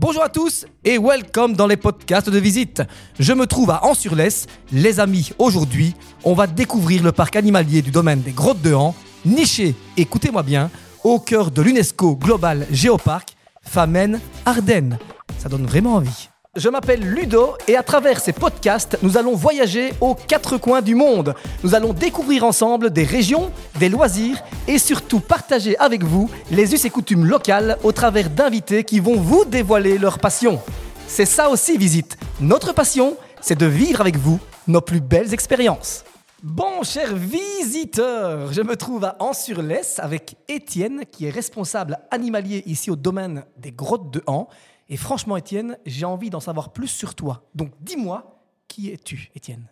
Bonjour 0.00 0.22
à 0.22 0.30
tous 0.30 0.64
et 0.82 0.96
welcome 0.96 1.52
dans 1.52 1.66
les 1.66 1.76
podcasts 1.76 2.30
de 2.30 2.38
visite. 2.38 2.82
Je 3.18 3.34
me 3.34 3.46
trouve 3.46 3.70
à 3.70 3.84
Ans-sur-Lesse. 3.84 4.46
Les 4.72 4.98
amis, 4.98 5.32
aujourd'hui, 5.38 5.94
on 6.24 6.32
va 6.32 6.46
découvrir 6.46 7.02
le 7.02 7.12
parc 7.12 7.36
animalier 7.36 7.82
du 7.82 7.90
domaine 7.90 8.22
des 8.22 8.32
Grottes 8.32 8.62
de 8.62 8.72
Ans, 8.72 8.94
niché, 9.26 9.74
écoutez-moi 9.98 10.42
bien, 10.42 10.70
au 11.04 11.18
cœur 11.18 11.50
de 11.50 11.60
l'UNESCO 11.60 12.16
Global 12.16 12.66
Géoparc, 12.70 13.36
Famenne 13.60 14.20
Ardennes. 14.46 14.98
Ça 15.36 15.50
donne 15.50 15.66
vraiment 15.66 15.96
envie. 15.96 16.29
Je 16.56 16.68
m'appelle 16.68 17.08
Ludo 17.08 17.54
et 17.68 17.76
à 17.76 17.84
travers 17.84 18.18
ces 18.18 18.32
podcasts, 18.32 18.98
nous 19.04 19.16
allons 19.16 19.36
voyager 19.36 19.92
aux 20.00 20.16
quatre 20.16 20.58
coins 20.58 20.82
du 20.82 20.96
monde. 20.96 21.36
Nous 21.62 21.76
allons 21.76 21.92
découvrir 21.92 22.42
ensemble 22.42 22.90
des 22.90 23.04
régions, 23.04 23.52
des 23.78 23.88
loisirs 23.88 24.42
et 24.66 24.78
surtout 24.78 25.20
partager 25.20 25.78
avec 25.78 26.02
vous 26.02 26.28
les 26.50 26.74
us 26.74 26.84
et 26.84 26.90
coutumes 26.90 27.24
locales 27.24 27.78
au 27.84 27.92
travers 27.92 28.28
d'invités 28.28 28.82
qui 28.82 28.98
vont 28.98 29.14
vous 29.14 29.44
dévoiler 29.44 29.96
leur 29.96 30.18
passion. 30.18 30.60
C'est 31.06 31.24
ça 31.24 31.50
aussi 31.50 31.78
visite. 31.78 32.16
Notre 32.40 32.74
passion, 32.74 33.16
c'est 33.40 33.56
de 33.56 33.66
vivre 33.66 34.00
avec 34.00 34.16
vous 34.16 34.40
nos 34.66 34.80
plus 34.80 35.00
belles 35.00 35.32
expériences. 35.32 36.02
Bon, 36.42 36.82
chers 36.82 37.14
visiteurs, 37.14 38.52
je 38.52 38.62
me 38.62 38.74
trouve 38.74 39.04
à 39.04 39.14
Ans-sur-Lesse 39.20 40.00
avec 40.00 40.34
Étienne, 40.48 41.04
qui 41.12 41.26
est 41.26 41.30
responsable 41.30 42.00
animalier 42.10 42.64
ici 42.66 42.90
au 42.90 42.96
domaine 42.96 43.44
des 43.56 43.70
grottes 43.70 44.10
de 44.10 44.24
Ans. 44.26 44.48
Et 44.90 44.96
franchement, 44.96 45.36
Étienne, 45.36 45.78
j'ai 45.86 46.04
envie 46.04 46.30
d'en 46.30 46.40
savoir 46.40 46.72
plus 46.72 46.88
sur 46.88 47.14
toi. 47.14 47.48
Donc 47.54 47.72
dis-moi, 47.80 48.44
qui 48.66 48.90
es-tu, 48.90 49.30
Étienne? 49.36 49.68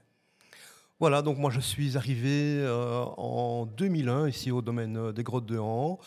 Voilà, 1.01 1.23
donc 1.23 1.39
moi 1.39 1.51
je 1.51 1.61
suis 1.61 1.97
arrivé 1.97 2.59
euh, 2.59 3.03
en 3.17 3.67
2001 3.67 4.29
ici 4.29 4.51
au 4.51 4.63
domaine 4.63 4.97
euh, 4.97 5.13
des 5.13 5.23
Grottes 5.25 5.47
de 5.47 5.59
Han. 5.59 5.99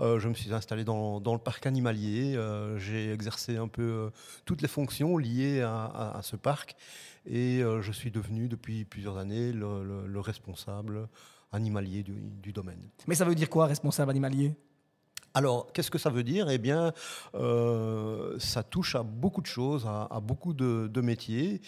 Euh, 0.00 0.18
je 0.18 0.28
me 0.28 0.34
suis 0.34 0.52
installé 0.52 0.84
dans, 0.84 1.20
le 1.20 1.38
parc 1.38 1.66
animalier. 1.66 2.38
J'ai 2.78 3.12
exercé 3.12 3.58
un 3.58 3.68
peu 3.68 4.10
toutes 4.46 4.62
les 4.62 4.68
fonctions 4.68 5.18
liées 5.18 5.60
à, 5.60 6.20
ce 6.22 6.36
parc 6.36 6.74
et 7.26 7.60
je 7.80 7.92
suis 7.92 8.10
devenu 8.10 8.48
depuis 8.48 8.84
plusieurs 8.84 9.18
années 9.18 9.52
le, 9.52 10.20
responsable 10.20 11.08
animalier 11.52 12.02
du 12.02 12.52
domaine. 12.52 12.80
Mais 13.06 13.14
ça 13.14 13.24
veut 13.26 13.34
dire 13.34 13.50
quoi, 13.50 13.66
responsable 13.66 14.10
animalier? 14.10 14.54
Alors, 15.36 15.72
qu'est-ce 15.72 15.90
que 15.90 15.98
ça 15.98 16.10
veut 16.10 16.22
dire? 16.22 16.48
Eh 16.48 16.58
bien, 16.58 16.92
euh, 17.34 18.38
ça 18.38 18.62
touche 18.62 18.94
à 18.94 19.02
beaucoup 19.02 19.40
de 19.40 19.46
choses, 19.46 19.84
à, 19.84 20.20
beaucoup 20.20 20.54
de, 20.54 21.00
métiers. 21.00 21.60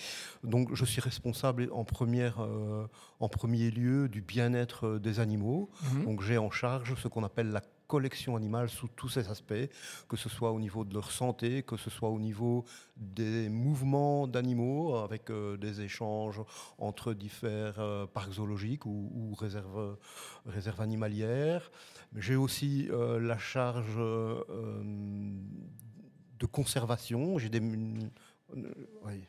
Donc, 0.44 0.72
je 0.72 0.84
suis 0.84 1.00
responsable 1.00 1.68
en, 1.72 1.84
première, 1.84 2.44
euh, 2.44 2.86
en 3.20 3.28
premier 3.28 3.70
lieu 3.70 4.08
du 4.08 4.20
bien-être 4.20 4.98
des 4.98 5.20
animaux. 5.20 5.70
Mhm. 5.82 6.04
Donc, 6.04 6.22
j'ai 6.22 6.38
en 6.38 6.50
charge 6.50 6.94
ce 6.96 7.08
qu'on 7.08 7.24
appelle 7.24 7.50
la 7.50 7.62
collection 7.86 8.36
animale 8.36 8.68
sous 8.68 8.88
tous 8.88 9.08
ses 9.08 9.28
aspects, 9.28 9.68
que 10.08 10.16
ce 10.16 10.28
soit 10.28 10.52
au 10.52 10.60
niveau 10.60 10.84
de 10.84 10.94
leur 10.94 11.10
santé, 11.10 11.62
que 11.62 11.76
ce 11.76 11.90
soit 11.90 12.10
au 12.10 12.18
niveau 12.18 12.64
des 12.96 13.48
mouvements 13.48 14.26
d'animaux, 14.26 14.96
avec 14.96 15.30
euh, 15.30 15.56
des 15.56 15.80
échanges 15.80 16.40
entre 16.78 17.14
différents 17.14 18.06
parcs 18.06 18.32
zoologiques 18.32 18.86
ou, 18.86 19.34
réserves, 19.38 19.96
réserves 20.46 20.80
animalières. 20.80 21.70
J'ai 22.14 22.36
aussi 22.36 22.88
euh, 22.90 23.20
la 23.20 23.38
charge 23.38 23.96
euh, 23.98 24.42
de 26.38 26.46
conservation. 26.46 27.38
J'ai 27.38 27.48
des. 27.48 27.60
Oui, 29.04 29.26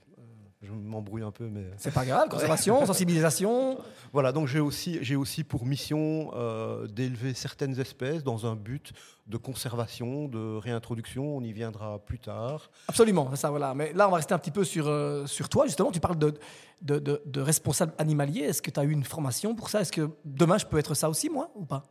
je 0.62 0.72
m'embrouille 0.72 1.22
un 1.22 1.32
peu, 1.32 1.48
mais. 1.48 1.66
C'est 1.78 1.94
pas 1.94 2.06
grave, 2.06 2.30
conservation, 2.30 2.86
sensibilisation. 2.86 3.78
Voilà, 4.12 4.32
donc 4.32 4.48
j'ai 4.48 4.60
aussi, 4.60 4.98
j'ai 5.02 5.16
aussi 5.16 5.44
pour 5.44 5.66
mission 5.66 6.32
euh, 6.34 6.88
d'élever 6.88 7.34
certaines 7.34 7.80
espèces 7.80 8.24
dans 8.24 8.46
un 8.46 8.56
but 8.56 8.92
de 9.28 9.38
conservation, 9.38 10.28
de 10.28 10.58
réintroduction. 10.58 11.38
On 11.38 11.42
y 11.42 11.54
viendra 11.54 12.00
plus 12.00 12.20
tard. 12.20 12.72
Absolument, 12.88 13.36
ça, 13.36 13.50
voilà. 13.50 13.76
Mais 13.76 13.94
là, 13.94 14.08
on 14.08 14.12
va 14.12 14.18
rester 14.18 14.34
un 14.34 14.40
petit 14.40 14.52
peu 14.52 14.64
sur, 14.64 14.92
sur 15.28 15.50
toi, 15.50 15.66
justement. 15.66 15.92
Tu 15.92 16.00
parles 16.00 16.18
de, 16.18 16.34
de, 16.82 17.00
de, 17.00 17.22
de 17.26 17.42
responsable 17.42 17.94
animalier. 17.98 18.42
Est-ce 18.42 18.62
que 18.62 18.72
tu 18.72 18.80
as 18.80 18.84
eu 18.84 18.92
une 18.92 19.04
formation 19.04 19.54
pour 19.54 19.70
ça? 19.70 19.82
Est-ce 19.82 19.92
que 19.92 20.10
demain, 20.26 20.58
je 20.58 20.66
peux 20.66 20.80
être 20.80 20.96
ça 20.96 21.10
aussi, 21.10 21.30
moi, 21.30 21.52
ou 21.56 21.66
pas? 21.66 21.84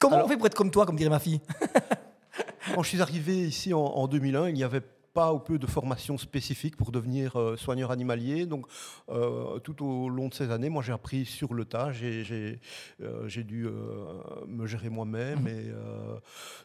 Comment 0.00 0.24
on 0.24 0.28
fait 0.28 0.36
pour 0.36 0.46
être 0.46 0.54
comme 0.54 0.70
toi, 0.70 0.86
comme 0.86 0.96
dirait 0.96 1.10
ma 1.10 1.18
fille? 1.18 1.40
Quand 2.74 2.82
je 2.82 2.88
suis 2.88 3.02
arrivé 3.02 3.36
ici 3.46 3.74
en, 3.74 4.08
2001, 4.08 4.48
il 4.48 4.54
n'y 4.54 4.64
avait 4.64 4.82
pas 5.12 5.32
ou 5.32 5.38
peu 5.38 5.58
de 5.58 5.66
formation 5.66 6.18
spécifique 6.18 6.76
pour 6.76 6.92
devenir 6.92 7.36
euh, 7.36 7.56
soigneur 7.56 7.90
animalier. 7.90 8.46
Donc, 8.46 8.66
euh, 9.08 9.58
tout 9.58 9.84
au 9.84 10.08
long 10.08 10.28
de 10.28 10.34
ces 10.34 10.50
années, 10.50 10.68
moi, 10.68 10.82
j'ai 10.82 10.92
appris 10.92 11.24
sur 11.24 11.54
le 11.54 11.64
tas. 11.64 11.92
J'ai 11.92 12.60
euh, 13.02 13.28
dû 13.28 13.68
me 14.46 14.66
gérer 14.66 14.88
moi-même. 14.88 15.46
Et 15.48 15.72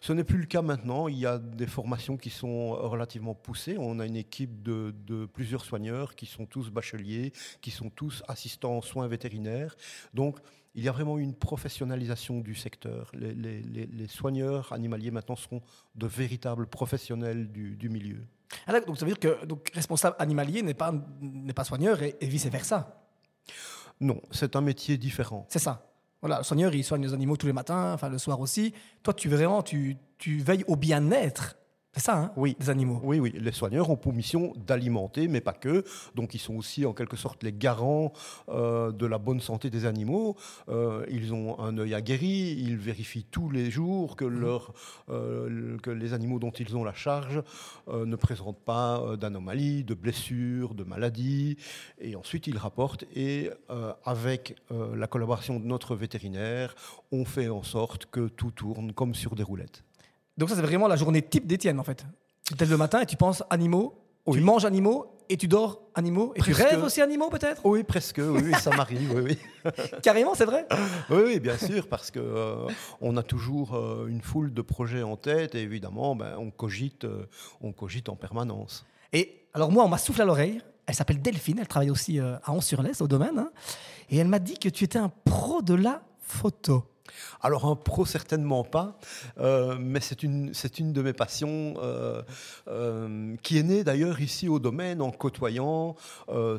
ce 0.02 0.14
n'est 0.14 0.24
plus 0.24 0.40
le 0.40 0.46
cas 0.46 0.62
maintenant. 0.62 1.08
Il 1.08 1.18
y 1.18 1.26
a 1.26 1.38
des 1.38 1.68
formations 1.68 2.18
qui 2.18 2.30
sont 2.30 2.72
relativement 2.72 3.34
poussées. 3.34 3.78
On 3.80 4.00
a 4.00 4.06
une 4.06 4.16
équipe 4.16 4.62
de, 4.62 4.94
plusieurs 5.34 5.66
soigneurs 5.66 6.16
qui 6.16 6.26
sont 6.26 6.46
tous 6.46 6.70
bacheliers, 6.70 7.32
qui 7.62 7.72
sont 7.72 7.90
tous 7.90 8.24
assistants 8.28 8.78
en 8.78 8.82
soins 8.82 9.08
vétérinaires. 9.08 9.76
Donc, 10.14 10.40
il 10.76 10.84
y 10.84 10.90
a 10.90 10.92
vraiment 10.92 11.18
une 11.18 11.34
professionnalisation 11.34 12.42
du 12.42 12.54
secteur. 12.54 13.10
Les, 13.14 14.08
soigneurs 14.08 14.74
animaliers 14.74 15.12
maintenant 15.12 15.38
seront 15.38 15.62
de 15.96 16.06
véritables 16.06 16.68
professionnels 16.68 17.50
du, 17.52 17.90
milieu. 17.90 18.22
Ah, 18.68 18.80
donc 18.80 18.98
ça 18.98 19.06
veut 19.06 19.12
dire 19.12 19.20
que 19.20 19.46
donc, 19.46 19.70
responsable 19.74 20.16
animalier 20.20 20.62
n'est 20.62 20.74
pas, 20.74 20.94
n'est 21.22 21.54
pas 21.54 21.64
soigneur 21.64 22.02
et, 22.02 22.16
vice-versa 22.22 23.02
Non, 24.00 24.22
c'est 24.32 24.56
un 24.56 24.62
métier 24.62 24.98
différent. 24.98 25.46
C'est 25.50 25.60
ça. 25.60 25.86
Voilà, 26.22 26.40
le 26.40 26.44
soigneur, 26.44 26.74
il 26.74 26.84
soigne 26.84 27.04
les 27.04 27.14
animaux 27.14 27.38
tous 27.38 27.48
les 27.48 27.54
matins, 27.54 27.94
enfin 27.94 28.10
le 28.10 28.18
soir 28.18 28.40
aussi. 28.40 28.74
Toi, 29.04 29.14
tu 29.14 29.30
vraiment, 29.30 29.62
tu, 29.62 29.98
tu 30.18 30.40
veilles 30.40 30.64
au 30.68 30.76
bien-être 30.76 31.56
c'est 31.96 32.02
ça, 32.02 32.18
hein, 32.18 32.32
oui. 32.36 32.58
des 32.60 32.70
animaux. 32.70 33.00
Oui, 33.06 33.20
oui. 33.20 33.34
Les 33.40 33.54
soigneurs 33.54 33.90
ont 33.90 33.96
pour 33.96 34.12
mission 34.12 34.52
d'alimenter, 34.68 35.30
mais 35.30 35.40
pas 35.40 35.54
que. 35.54 35.86
Donc, 36.14 36.34
ils 36.34 36.40
sont 36.40 36.56
aussi 36.56 36.86
en 36.86 36.92
quelque 36.92 37.16
sorte 37.16 37.42
les 37.42 37.54
garants 37.54 38.12
euh, 38.50 38.92
de 38.92 39.06
la 39.06 39.18
bonne 39.18 39.40
santé 39.40 39.70
des 39.70 39.86
animaux. 39.86 40.36
Euh, 40.68 41.06
ils 41.10 41.34
ont 41.34 41.58
un 41.58 41.78
œil 41.78 41.94
aguerri. 41.94 42.58
Ils 42.60 42.76
vérifient 42.76 43.24
tous 43.24 43.50
les 43.50 43.72
jours 43.72 44.18
que, 44.18 44.26
mmh. 44.26 44.60
euh, 45.10 45.78
que 45.78 45.90
les 45.90 46.12
animaux 46.12 46.38
dont 46.38 46.52
ils 46.52 46.76
ont 46.76 46.84
la 46.84 46.94
charge 46.94 47.42
ne 47.88 48.16
présentent 48.18 48.64
pas 48.66 49.16
d'anomalies, 49.16 49.86
de 49.86 49.94
blessures, 49.94 50.74
de 50.74 50.84
maladies. 50.84 51.56
Et 52.02 52.18
ensuite, 52.18 52.48
ils 52.48 52.58
rapportent. 52.58 53.06
Et 53.16 53.52
avec 54.04 54.56
la 54.70 55.08
collaboration 55.08 55.62
de 55.62 55.66
notre 55.66 55.96
vétérinaire, 55.96 56.76
on 57.14 57.24
fait 57.24 57.48
en 57.48 57.64
sorte 57.64 58.08
que 58.08 58.28
tout 58.28 58.52
tourne 58.52 58.92
comme 58.92 59.16
sur 59.16 59.36
des 59.36 59.44
roulettes. 59.44 59.84
Donc 60.38 60.50
ça, 60.50 60.56
c'est 60.56 60.62
vraiment 60.62 60.88
la 60.88 60.96
journée 60.96 61.22
type 61.22 61.48
d'Étienne, 61.48 61.80
en 61.80 61.84
fait. 61.84 62.06
Tu 62.46 62.54
te 62.54 62.60
lèves 62.60 62.72
le 62.72 62.78
matin 62.78 63.02
et 63.02 63.06
tu 63.06 63.18
penses 63.18 63.44
animaux, 63.50 64.06
tu 64.32 64.40
manges 64.40 64.66
animaux 64.66 65.16
et 65.30 65.38
tu 65.38 65.48
dors 65.48 65.82
animaux. 65.96 66.34
Et 66.36 66.42
tu 66.42 66.52
rêves 66.52 66.84
aussi 66.84 67.02
animaux, 67.02 67.30
peut-être? 67.30 67.66
Oui, 67.66 67.84
presque. 67.84 68.22
Oui, 68.24 68.54
ça 68.60 68.76
m'arrive. 68.76 69.14
Oui, 69.16 69.38
Carrément, 70.04 70.36
c'est 70.36 70.46
vrai? 70.46 70.68
Oui, 71.10 71.22
oui, 71.26 71.40
bien 71.40 71.58
sûr, 71.58 71.88
parce 71.88 72.12
que 72.12 72.20
euh, 72.20 72.68
on 73.02 73.18
a 73.18 73.24
toujours 73.24 73.76
euh, 73.76 74.08
une 74.08 74.22
foule 74.22 74.54
de 74.54 74.62
projets 74.62 75.04
en 75.04 75.18
tête 75.18 75.56
et 75.56 75.62
évidemment, 75.62 76.16
ben, 76.16 76.36
on, 76.38 76.52
cogite, 76.52 77.06
euh, 77.06 77.26
on 77.62 77.72
cogite 77.72 78.10
en 78.10 78.16
permanence. 78.16 78.86
Et 79.14 79.48
alors 79.54 79.72
moi, 79.72 79.84
on 79.84 79.88
m'a 79.88 79.98
soufflé 79.98 80.24
à 80.24 80.26
l'oreille. 80.26 80.62
Elle 80.88 80.96
s'appelle 80.96 81.22
Delphine, 81.22 81.58
elle 81.60 81.68
travaille 81.68 81.90
aussi 81.90 82.20
à 82.20 82.42
Ans-sur-Lesse, 82.46 83.02
au 83.02 83.08
domaine. 83.08 83.40
Hein. 83.40 83.50
et 84.12 84.18
elle 84.18 84.28
m'a 84.28 84.38
dit 84.38 84.60
que 84.60 84.70
tu 84.70 84.84
étais 84.84 85.00
un 85.00 85.12
pro 85.24 85.64
de 85.64 85.74
la 85.74 86.04
photo. 86.20 86.84
Alors 87.42 87.66
un 87.66 87.76
pro 87.76 88.06
certainement 88.06 88.64
pas, 88.64 88.98
euh, 89.40 89.78
mais 89.80 90.00
c'est 90.00 90.24
une, 90.24 90.52
une 90.80 90.94
de 90.94 91.02
mes 91.02 91.14
passions 91.14 91.76
euh, 91.78 92.22
euh, 92.68 93.36
qui 93.44 93.58
est 93.58 93.64
née 93.64 93.84
d'ailleurs 93.84 94.20
ici 94.20 94.50
au 94.50 94.60
domaine 94.60 95.02
en 95.02 95.12
côtoyant 95.12 95.96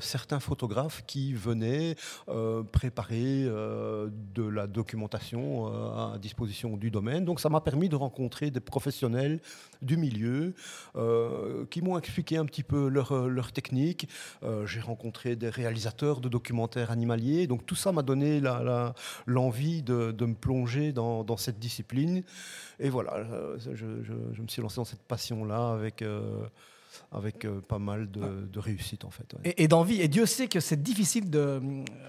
certains 0.00 0.40
photographes 0.40 1.02
qui 1.06 1.34
venaient 1.34 1.96
préparer 2.72 3.44
de 3.44 4.48
la 4.48 4.66
documentation 4.66 5.66
à 5.66 6.18
disposition 6.18 6.76
du 6.76 6.90
domaine. 6.90 7.24
Donc 7.24 7.40
ça 7.40 7.48
m'a 7.48 7.60
permis 7.60 7.88
de 7.88 7.96
rencontrer 7.96 8.50
des 8.50 8.60
professionnels 8.60 9.40
du 9.82 9.96
milieu 9.96 10.54
qui 11.70 11.82
m'ont 11.82 11.98
expliqué 11.98 12.36
un 12.36 12.44
petit 12.44 12.62
peu 12.62 12.88
leur, 12.88 13.28
leur 13.28 13.53
technique. 13.53 14.09
J'ai 14.66 14.80
rencontré 14.80 15.36
des 15.36 15.50
réalisateurs 15.50 16.21
de 16.21 16.28
documentaires 16.28 16.91
animaliers. 16.91 17.47
Donc 17.47 17.66
tout 17.66 17.76
ça 17.76 17.92
m'a 17.92 18.03
donné 18.03 18.41
l'envie 19.26 19.82
de, 19.82 20.12
de 20.12 20.26
me 20.26 20.35
plonger 20.36 20.92
dans, 20.92 21.36
cette 21.36 21.59
discipline. 21.59 22.22
Et 22.78 22.88
voilà, 22.88 23.15
euh, 23.15 23.59
je, 23.59 23.84
me 23.84 24.48
suis 24.48 24.62
lancé 24.62 24.77
dans 24.77 24.84
cette 24.84 25.03
passion-là 25.03 25.72
avec, 25.72 26.03
euh, 26.03 26.47
avec 27.12 27.44
euh, 27.44 27.60
pas 27.60 27.78
mal 27.78 28.10
de, 28.10 28.47
de, 28.47 28.59
réussite 28.59 29.04
en 29.04 29.10
fait. 29.10 29.34
Et, 29.44 29.68
d'envie. 29.68 30.00
Et 30.00 30.09
Dieu 30.09 30.27
sait 30.27 30.48
que 30.48 30.60
c'est 30.60 30.83
difficile 30.83 31.30
de, 31.30 31.60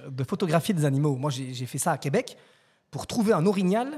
de, 0.10 0.24
photographier 0.24 0.74
des 0.74 0.86
animaux. 0.86 1.16
Moi, 1.16 1.32
j'ai 1.32 1.66
fait 1.66 1.78
ça 1.78 1.92
à 1.92 1.98
Québec. 1.98 2.38
Pour 2.92 3.08
trouver 3.08 3.34
un 3.34 3.46
orignal, 3.46 3.90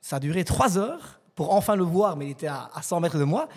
ça 0.00 0.16
a 0.16 0.20
duré 0.20 0.44
trois 0.44 0.78
heures 0.78 1.20
pour 1.34 1.52
enfin 1.52 1.76
le 1.76 1.84
voir, 1.84 2.16
mais 2.16 2.26
il 2.26 2.30
était 2.30 2.46
à, 2.46 2.70
à 2.74 2.82
100 2.82 3.00
mètres 3.00 3.18
de 3.18 3.24
moi. 3.24 3.48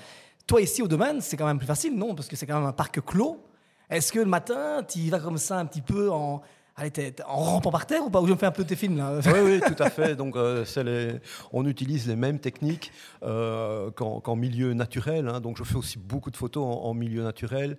Toi, 0.47 0.61
ici 0.61 0.81
au 0.81 0.87
domaine, 0.87 1.21
c'est 1.21 1.37
quand 1.37 1.45
même 1.45 1.59
plus 1.59 1.67
facile, 1.67 1.95
non? 1.95 2.15
Parce 2.15 2.27
que 2.27 2.35
c'est 2.35 2.47
quand 2.47 2.59
même 2.59 2.67
un 2.67 2.73
parc 2.73 3.01
clos. 3.05 3.45
Est-ce 3.89 4.11
que 4.11 4.19
le 4.19 4.25
matin, 4.25 4.83
tu 4.87 4.99
y 4.99 5.09
vas 5.09 5.19
comme 5.19 5.37
ça 5.37 5.57
un 5.57 5.65
petit 5.65 5.81
peu 5.81 6.11
en 6.11 6.41
Allez, 6.79 6.91
t'es- 6.91 7.13
en 7.27 7.35
rampant 7.43 7.71
par 7.71 7.85
terre 7.85 8.05
ou 8.05 8.09
pas? 8.09 8.21
Ou 8.21 8.27
je 8.27 8.33
fais 8.35 8.45
un 8.45 8.51
peu 8.51 8.63
tes 8.63 8.77
films 8.77 8.95
là? 8.95 9.19
Oui, 9.25 9.39
oui, 9.43 9.59
tout 9.59 9.83
à 9.83 9.89
fait. 9.89 10.15
Donc, 10.15 10.37
euh, 10.37 10.63
on 11.51 11.65
utilise 11.65 12.07
les 12.07 12.15
mêmes 12.15 12.39
techniques 12.39 12.93
euh, 13.21 13.91
qu'en 13.91 14.35
milieu 14.37 14.73
naturel. 14.73 15.27
hein. 15.27 15.41
Donc, 15.41 15.57
je 15.57 15.65
fais 15.65 15.75
aussi 15.75 15.97
beaucoup 15.97 16.31
de 16.31 16.37
photos 16.37 16.63
en, 16.65 16.93
milieu 16.93 17.21
naturel. 17.21 17.77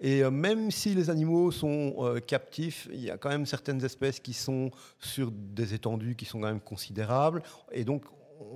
Et 0.00 0.24
euh, 0.24 0.32
même 0.32 0.72
si 0.72 0.96
les 0.96 1.10
animaux 1.10 1.52
sont 1.52 1.94
captifs, 2.26 2.88
il 2.92 3.00
y 3.02 3.10
a 3.10 3.16
quand 3.16 3.28
même 3.28 3.46
certaines 3.46 3.84
espèces 3.84 4.18
qui 4.18 4.32
sont 4.32 4.72
sur 4.98 5.30
des 5.30 5.72
étendues 5.74 6.16
qui 6.16 6.24
sont 6.24 6.40
quand 6.40 6.48
même 6.48 6.60
considérables. 6.60 7.44
Et 7.70 7.84
donc, 7.84 8.02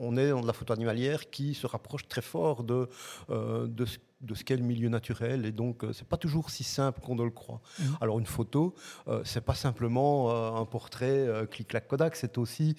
on 0.00 0.17
est 0.17 0.31
dans 0.31 0.41
de 0.41 0.46
la 0.49 0.52
photo 0.52 0.73
animalière 0.73 1.31
qui 1.31 1.55
se 1.55 1.69
rapproche 1.69 2.08
très 2.08 2.23
fort 2.23 2.64
de, 2.64 2.88
de 3.29 3.85
ce 3.85 3.99
de 4.25 4.35
ce 4.35 4.43
qu'est 4.44 4.56
le 4.56 4.62
milieu 4.62 4.88
naturel 4.88 5.44
et 5.47 5.53
donc 5.53 5.85
euh, 5.85 5.93
c'est 5.93 6.06
pas 6.09 6.17
toujours 6.17 6.50
si 6.50 6.65
simple 6.65 7.00
qu'on 7.00 7.15
ne 7.15 7.23
le 7.25 7.31
croit. 7.31 7.61
Mhm. 7.79 7.97
Alors 8.00 8.19
une 8.19 8.26
photo, 8.26 8.75
euh, 9.09 9.21
c'est 9.25 9.44
pas 9.44 9.55
simplement 9.55 10.31
euh, 10.31 10.53
un 10.61 10.65
portrait 10.65 11.06
euh, 11.29 11.47
clic-clac 11.47 11.87
Kodak, 11.88 12.17
c'est 12.17 12.38
aussi 12.38 12.76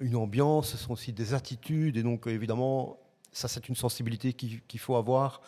une 0.00 0.16
ambiance, 0.16 0.70
ce 0.70 0.76
sont 0.76 0.92
aussi 0.92 1.12
des 1.12 1.34
attitudes 1.34 1.96
et 1.96 2.02
donc 2.02 2.26
évidemment 2.26 2.98
ça 3.32 3.48
c'est 3.48 3.68
une 3.68 3.74
sensibilité 3.76 4.32
qu'il 4.32 4.80
faut 4.80 4.96
avoir 4.96 5.40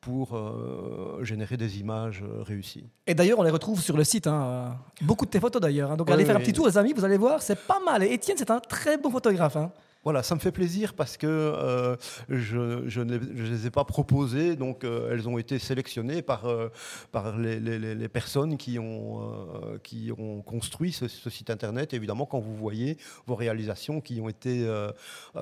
pour 0.00 0.34
euh, 0.36 1.24
générer 1.24 1.56
des 1.56 1.78
images 1.80 2.22
réussies. 2.42 2.84
Et 3.06 3.14
d'ailleurs, 3.14 3.38
on 3.38 3.42
les 3.42 3.50
retrouve 3.50 3.80
sur 3.80 3.96
le 3.96 4.04
site. 4.04 4.26
hein, 4.26 4.76
Beaucoup 5.00 5.24
de 5.24 5.30
tes 5.30 5.40
photos 5.40 5.62
d'ailleurs. 5.62 5.90
hein. 5.92 5.96
Donc 5.96 6.08
Oui, 6.08 6.12
allez 6.12 6.26
faire 6.26 6.36
un 6.36 6.40
petit 6.40 6.52
tour, 6.52 6.66
les 6.66 6.76
amis, 6.76 6.92
vous 6.92 7.06
allez 7.06 7.16
voir, 7.16 7.40
c'est 7.40 7.56
pas 7.66 7.80
mal. 7.82 8.02
Et 8.02 8.12
Étienne, 8.12 8.36
c'est 8.38 8.50
un 8.50 8.60
très 8.60 8.98
bon 8.98 9.10
photographe. 9.10 9.56
hein. 9.56 9.72
Voilà, 10.04 10.22
ça 10.22 10.34
me 10.34 10.40
fait 10.40 10.52
plaisir 10.52 10.94
parce 10.94 11.16
que 11.16 11.26
euh, 11.26 11.96
je, 12.28 12.86
je 12.88 13.00
ne 13.00 13.16
les, 13.16 13.36
je 13.36 13.42
les 13.52 13.66
ai 13.66 13.70
pas 13.70 13.84
proposées, 13.84 14.54
donc 14.54 14.84
euh, 14.84 15.10
elles 15.10 15.26
ont 15.28 15.38
été 15.38 15.58
sélectionnées 15.58 16.20
par, 16.22 16.44
euh, 16.44 16.68
par 17.10 17.36
les, 17.38 17.58
les- 17.58 17.78
les- 17.78 17.94
les 17.94 18.08
personnes 18.08 18.56
qui 18.58 18.78
ont, 18.78 19.20
qui 19.82 20.10
ont 20.16 20.42
construit 20.42 20.92
ce, 20.92 21.08
ce 21.08 21.30
site 21.30 21.48
internet. 21.50 21.92
Et 21.92 21.96
évidemment, 21.96 22.26
quand 22.26 22.38
vous 22.40 22.54
voyez 22.54 22.98
vos 23.26 23.34
réalisations 23.34 24.00
qui 24.00 24.20
ont 24.20 24.28
été 24.28 24.66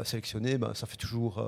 sélectionnées, 0.05 0.59
ben, 0.59 0.73
ça 0.75 0.87
fait 0.87 0.97
toujours, 0.97 1.45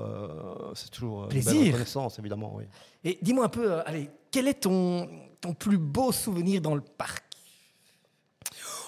c'est 0.73 0.89
toujours 0.91 1.23
une 1.23 1.29
belle 1.29 1.43
Plaisir. 1.43 1.65
reconnaissance, 1.67 2.19
évidemment. 2.19 2.53
Oui. 2.57 2.63
Et 3.03 3.17
dis-moi 3.21 3.45
un 3.45 3.49
peu, 3.49 3.79
allez, 3.85 4.09
quel 4.31 4.47
est 4.47 4.61
ton, 4.61 5.07
ton 5.41 5.53
plus 5.53 5.77
beau 5.77 6.11
souvenir 6.11 6.59
dans 6.61 6.75
le 6.75 6.81
parc? 6.81 7.23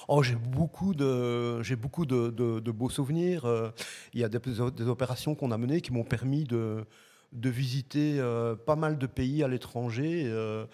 Oh, 0.10 0.24
j'ai 0.24 0.36
beaucoup 0.36 0.94
de, 0.94 1.62
j'ai 1.64 1.76
beaucoup 1.76 2.06
de, 2.06 2.72
beaux 2.72 2.90
souvenirs. 2.90 3.46
Euh, 3.46 3.72
Il 4.14 4.22
y 4.22 4.24
a 4.24 4.30
des, 4.30 4.88
opérations 4.88 5.36
qu'on 5.36 5.52
a 5.52 5.58
menées 5.58 5.82
qui 5.82 5.92
m'ont 5.92 6.06
permis 6.06 6.46
de, 6.46 6.86
de 7.34 7.50
visiter 7.50 8.18
euh, 8.20 8.56
pas 8.56 8.78
mal 8.78 8.98
de 8.98 9.06
pays 9.06 9.44
à 9.44 9.50
l'étranger. 9.50 10.24
euh, 10.28 10.66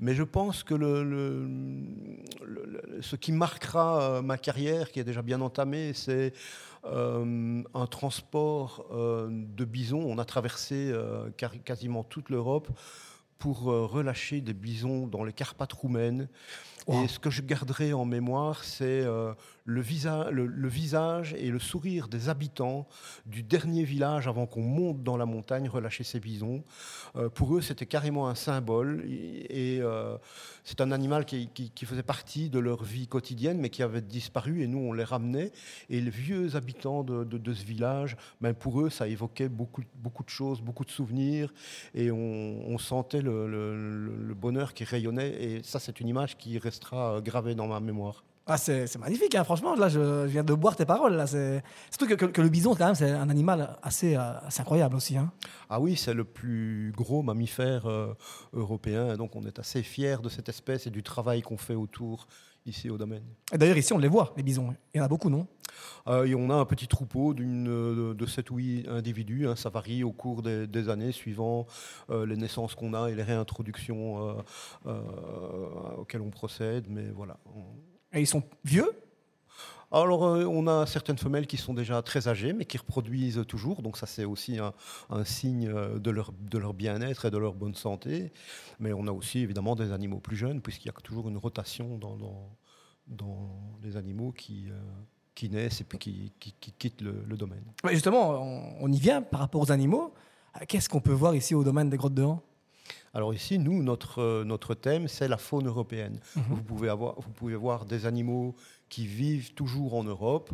mais 0.00 0.14
je 0.16 0.24
pense 0.24 0.64
que 0.64 0.74
ce 3.00 3.16
qui 3.16 3.30
marquera 3.30 4.22
ma 4.22 4.38
carrière, 4.38 4.90
qui 4.90 4.98
est 4.98 5.04
déjà 5.04 5.22
bien 5.22 5.40
entamée, 5.40 5.92
c'est 5.94 6.32
un 6.84 7.86
transport 7.88 8.86
de 8.90 9.64
bisons. 9.64 10.02
On 10.04 10.18
a 10.18 10.24
traversé 10.24 10.92
quasiment 11.64 12.02
toute 12.02 12.28
l'Europe 12.30 12.68
pour 13.38 13.64
relâcher 13.64 14.40
des 14.40 14.54
bisons 14.54 15.06
dans 15.06 15.22
les 15.22 15.32
Carpates 15.32 15.72
roumaines. 15.74 16.28
Et 16.88 17.08
ce 17.08 17.18
que 17.18 17.30
je 17.30 17.42
garderai 17.42 17.92
en 17.92 18.04
mémoire, 18.04 18.64
c'est 18.64 18.84
euh, 18.84 19.32
le, 19.70 19.80
visa- 19.80 20.30
le- 20.30 20.46
le 20.46 20.68
visage 20.68 21.34
et 21.38 21.48
le 21.50 21.58
sourire 21.60 22.08
des 22.08 22.28
habitants 22.28 22.86
du 23.26 23.42
dernier 23.42 23.84
village 23.84 24.26
avant 24.26 24.46
qu'on 24.46 24.62
monte 24.62 25.02
dans 25.04 25.16
la 25.16 25.26
montagne 25.26 25.68
relâcher 25.68 26.02
ces 26.02 26.18
bisons. 26.18 26.64
Euh, 27.16 27.28
pour 27.28 27.56
eux, 27.56 27.60
c'était 27.60 27.86
carrément 27.86 28.28
un 28.28 28.34
symbole. 28.34 29.04
Et, 29.06 29.78
euh, 29.80 30.16
c'est 30.64 30.80
un 30.80 30.90
animal 30.90 31.24
qui, 31.24 31.48
faisait 31.84 32.02
partie 32.02 32.50
de 32.50 32.58
leur 32.58 32.82
vie 32.82 33.06
quotidienne, 33.06 33.58
mais 33.58 33.70
qui 33.70 33.82
avait 33.82 34.00
disparu. 34.02 34.62
Et 34.62 34.66
nous, 34.66 34.78
on 34.78 34.92
les 34.92 35.04
ramenait. 35.04 35.52
Et 35.88 36.00
les 36.00 36.10
vieux 36.10 36.56
habitants 36.56 37.04
de, 37.04 37.52
ce 37.54 37.64
village, 37.64 38.16
ben, 38.40 38.54
pour 38.54 38.80
eux, 38.80 38.90
ça 38.90 39.06
évoquait 39.08 39.48
beaucoup, 39.48 39.82
beaucoup 39.94 40.24
de 40.24 40.28
choses, 40.28 40.60
beaucoup 40.60 40.84
de 40.84 40.90
souvenirs. 40.90 41.52
Et 41.94 42.10
on, 42.10 42.76
sentait 42.78 43.22
le, 43.22 43.46
le- 43.46 44.34
bonheur 44.34 44.72
qui 44.74 44.84
rayonnait. 44.84 45.30
Et 45.42 45.62
ça, 45.62 45.78
c'est 45.78 46.00
une 46.00 46.08
image 46.08 46.36
qui 46.38 46.58
restera 46.58 47.20
gravée 47.20 47.54
dans 47.54 47.66
ma 47.68 47.78
mémoire. 47.78 48.24
Ah, 48.52 48.56
c'est 48.58 48.98
magnifique, 48.98 49.34
hein, 49.36 49.44
franchement. 49.44 49.76
Là, 49.76 49.88
je, 49.88 50.00
je 50.26 50.26
viens 50.32 50.42
de 50.42 50.52
boire 50.54 50.74
tes 50.74 50.84
paroles. 50.84 51.14
Là, 51.14 51.26
c'est 51.28 51.62
surtout 51.88 52.08
que, 52.08 52.14
que- 52.14 52.26
que 52.26 52.40
le 52.42 52.48
bison, 52.48 52.74
quand 52.74 52.86
même, 52.86 52.94
c'est 52.96 53.10
un 53.12 53.28
animal 53.30 53.76
assez, 53.80 54.16
euh, 54.16 54.38
assez 54.46 54.60
incroyable 54.60 54.96
aussi. 54.96 55.16
Hein. 55.16 55.30
Ah 55.68 55.78
oui, 55.80 55.94
c'est 55.96 56.14
le 56.14 56.24
plus 56.24 56.92
gros 56.96 57.22
mammifère 57.22 57.86
euh, 57.86 58.12
européen. 58.52 59.16
Donc, 59.16 59.36
on 59.36 59.42
est 59.44 59.58
assez 59.60 59.84
fiers 59.84 60.16
de 60.20 60.28
cette 60.28 60.48
espèce 60.48 60.88
et 60.88 60.90
du 60.90 61.04
travail 61.04 61.42
qu'on 61.42 61.56
fait 61.58 61.76
autour 61.76 62.26
ici 62.66 62.90
au 62.90 62.98
domaine. 62.98 63.22
Et 63.52 63.58
d'ailleurs, 63.58 63.76
ici, 63.78 63.92
on 63.92 63.98
les 63.98 64.08
voit, 64.08 64.34
les 64.36 64.42
bisons. 64.42 64.74
Il 64.94 64.98
y 64.98 65.00
en 65.00 65.04
a 65.04 65.08
beaucoup, 65.08 65.30
non? 65.30 65.46
Euh, 66.08 66.24
et 66.24 66.34
on 66.34 66.50
a 66.50 66.54
un 66.54 66.64
petit 66.64 66.88
troupeau 66.88 67.32
euh, 67.38 68.14
de 68.14 68.26
7 68.26 68.50
ou 68.50 68.56
8 68.56 68.88
individus. 68.88 69.46
hein. 69.46 69.54
Ça 69.54 69.70
varie 69.70 70.02
au 70.02 70.10
cours 70.12 70.42
des, 70.42 70.66
des 70.66 70.88
années, 70.88 71.12
suivant 71.12 71.66
euh, 72.10 72.26
les 72.26 72.36
naissances 72.36 72.74
qu'on 72.74 72.94
a 72.94 73.08
et 73.10 73.14
les 73.14 73.22
réintroductions 73.22 74.36
euh, 74.86 75.00
auxquelles 75.98 76.20
on 76.20 76.30
procède. 76.30 76.86
Mais 76.88 77.04
voilà. 77.14 77.36
On- 77.46 77.89
Et 78.12 78.20
ils 78.20 78.26
sont 78.26 78.42
vieux? 78.64 78.90
Alors, 79.92 80.24
euh, 80.24 80.44
on 80.44 80.68
a 80.68 80.86
certaines 80.86 81.18
femelles 81.18 81.48
qui 81.48 81.56
sont 81.56 81.74
déjà 81.74 82.00
très 82.02 82.28
âgées, 82.28 82.52
mais 82.52 82.64
qui 82.64 82.78
reproduisent 82.78 83.42
toujours. 83.48 83.82
Donc, 83.82 83.96
ça, 83.96 84.06
c'est 84.06 84.24
aussi 84.24 84.58
un, 84.58 84.72
un 85.10 85.24
signe 85.24 85.68
euh, 85.68 85.98
de 85.98 86.10
leur, 86.10 86.32
de 86.32 86.58
leur 86.58 86.74
bien-être 86.74 87.24
et 87.24 87.30
de 87.32 87.38
leur 87.38 87.54
bonne 87.54 87.74
santé. 87.74 88.32
Mais 88.78 88.92
on 88.92 89.06
a 89.08 89.12
aussi, 89.12 89.40
évidemment, 89.40 89.74
des 89.74 89.90
animaux 89.92 90.20
plus 90.20 90.36
jeunes, 90.36 90.60
puisqu'il 90.60 90.86
y 90.86 90.90
a 90.90 90.92
toujours 91.02 91.28
une 91.28 91.38
rotation 91.38 91.98
dans, 91.98 92.16
dans, 92.16 92.56
dans 93.08 93.50
les 93.82 93.96
animaux 93.96 94.30
qui, 94.30 94.66
euh, 94.70 94.78
qui 95.34 95.50
naissent 95.50 95.80
et 95.80 95.84
puis 95.84 95.98
qui, 95.98 96.32
qui- 96.38 96.54
qui 96.60 96.72
quittent 96.72 97.00
le, 97.02 97.24
le 97.26 97.36
domaine. 97.36 97.64
Ouais, 97.82 97.92
Justement, 97.94 98.30
on, 98.40 98.76
on 98.80 98.92
y 98.92 98.98
vient 99.00 99.22
par 99.22 99.40
rapport 99.40 99.60
aux 99.60 99.72
animaux. 99.72 100.14
Qu'est-ce 100.68 100.88
qu'on 100.88 101.00
peut 101.00 101.12
voir 101.12 101.34
ici 101.34 101.54
au 101.56 101.64
domaine 101.64 101.90
des 101.90 101.96
grottes 101.96 102.14
de 102.14 102.22
Han? 102.22 102.40
Alors 103.14 103.34
ici, 103.34 103.58
nous, 103.58 103.82
notre, 103.82 104.20
euh, 104.20 104.44
notre 104.44 104.74
thème, 104.74 105.08
c'est 105.08 105.28
la 105.28 105.36
faune 105.36 105.66
européenne. 105.66 106.20
vous, 106.34 106.62
pouvez 106.62 106.88
avoir, 106.88 107.20
vous 107.20 107.30
pouvez 107.30 107.56
voir 107.56 107.84
des 107.84 108.06
animaux 108.06 108.54
qui 108.88 109.06
vivent 109.06 109.54
toujours 109.54 109.94
en 109.94 110.04
Europe 110.04 110.50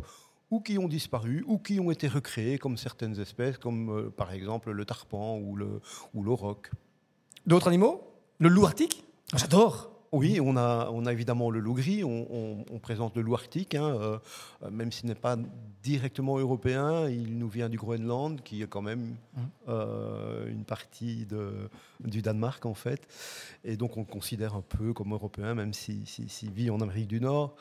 ou 0.49 0.61
qui 0.61 0.77
ont 0.77 0.87
disparu 0.87 1.43
ou 1.47 1.57
qui 1.57 1.79
ont 1.79 1.91
été 1.91 2.07
recréés 2.07 2.57
comme 2.57 2.77
certaines 2.77 3.19
espèces, 3.19 3.57
comme 3.57 3.89
euh, 3.89 4.09
par 4.09 4.31
exemple 4.31 4.71
le 4.71 4.85
tarpan 4.85 5.37
ou 5.37 5.55
le 5.55 5.81
ou 6.13 6.23
l'auroch. 6.23 6.71
D'autres 7.45 7.67
animaux? 7.67 8.01
Le 8.39 8.49
loup 8.49 8.65
arctique? 8.65 9.03
J'adore 9.35 9.96
Oui, 10.13 10.39
on 10.41 10.55
a, 10.55 10.89
on 10.93 11.05
a 11.05 11.11
évidemment 11.11 11.49
le 11.51 11.59
loup 11.59 11.73
gris, 11.73 12.03
on, 12.03 12.25
on- 12.31 12.65
on 12.71 12.79
présente 12.79 13.15
le 13.17 13.21
loup 13.23 13.35
arctique, 13.35 13.75
hein, 13.75 13.89
euh, 13.99 14.17
même 14.71 14.91
s'il 14.91 15.09
n'est 15.09 15.15
pas 15.15 15.37
directement 15.83 16.37
européen, 16.37 17.09
il 17.09 17.37
nous 17.37 17.49
vient 17.49 17.67
du 17.67 17.77
Groenland, 17.77 18.41
qui 18.41 18.61
est 18.61 18.67
quand 18.67 18.81
même 18.81 19.15
euh, 19.67 20.47
une 20.49 20.63
partie 20.63 21.25
de, 21.25 21.69
du 21.99 22.21
Danemark 22.21 22.65
en 22.65 22.73
fait. 22.73 23.05
Et 23.65 23.75
donc 23.75 23.97
on 23.97 24.01
le 24.01 24.05
considère 24.05 24.55
un 24.55 24.61
peu 24.61 24.93
comme 24.93 25.11
européen, 25.13 25.53
même 25.55 25.73
s'il 25.73 26.07
si, 26.07 26.29
s'il 26.29 26.51
vit 26.51 26.69
en 26.69 26.79
Amérique 26.79 27.07
du 27.07 27.19
Nord. 27.19 27.55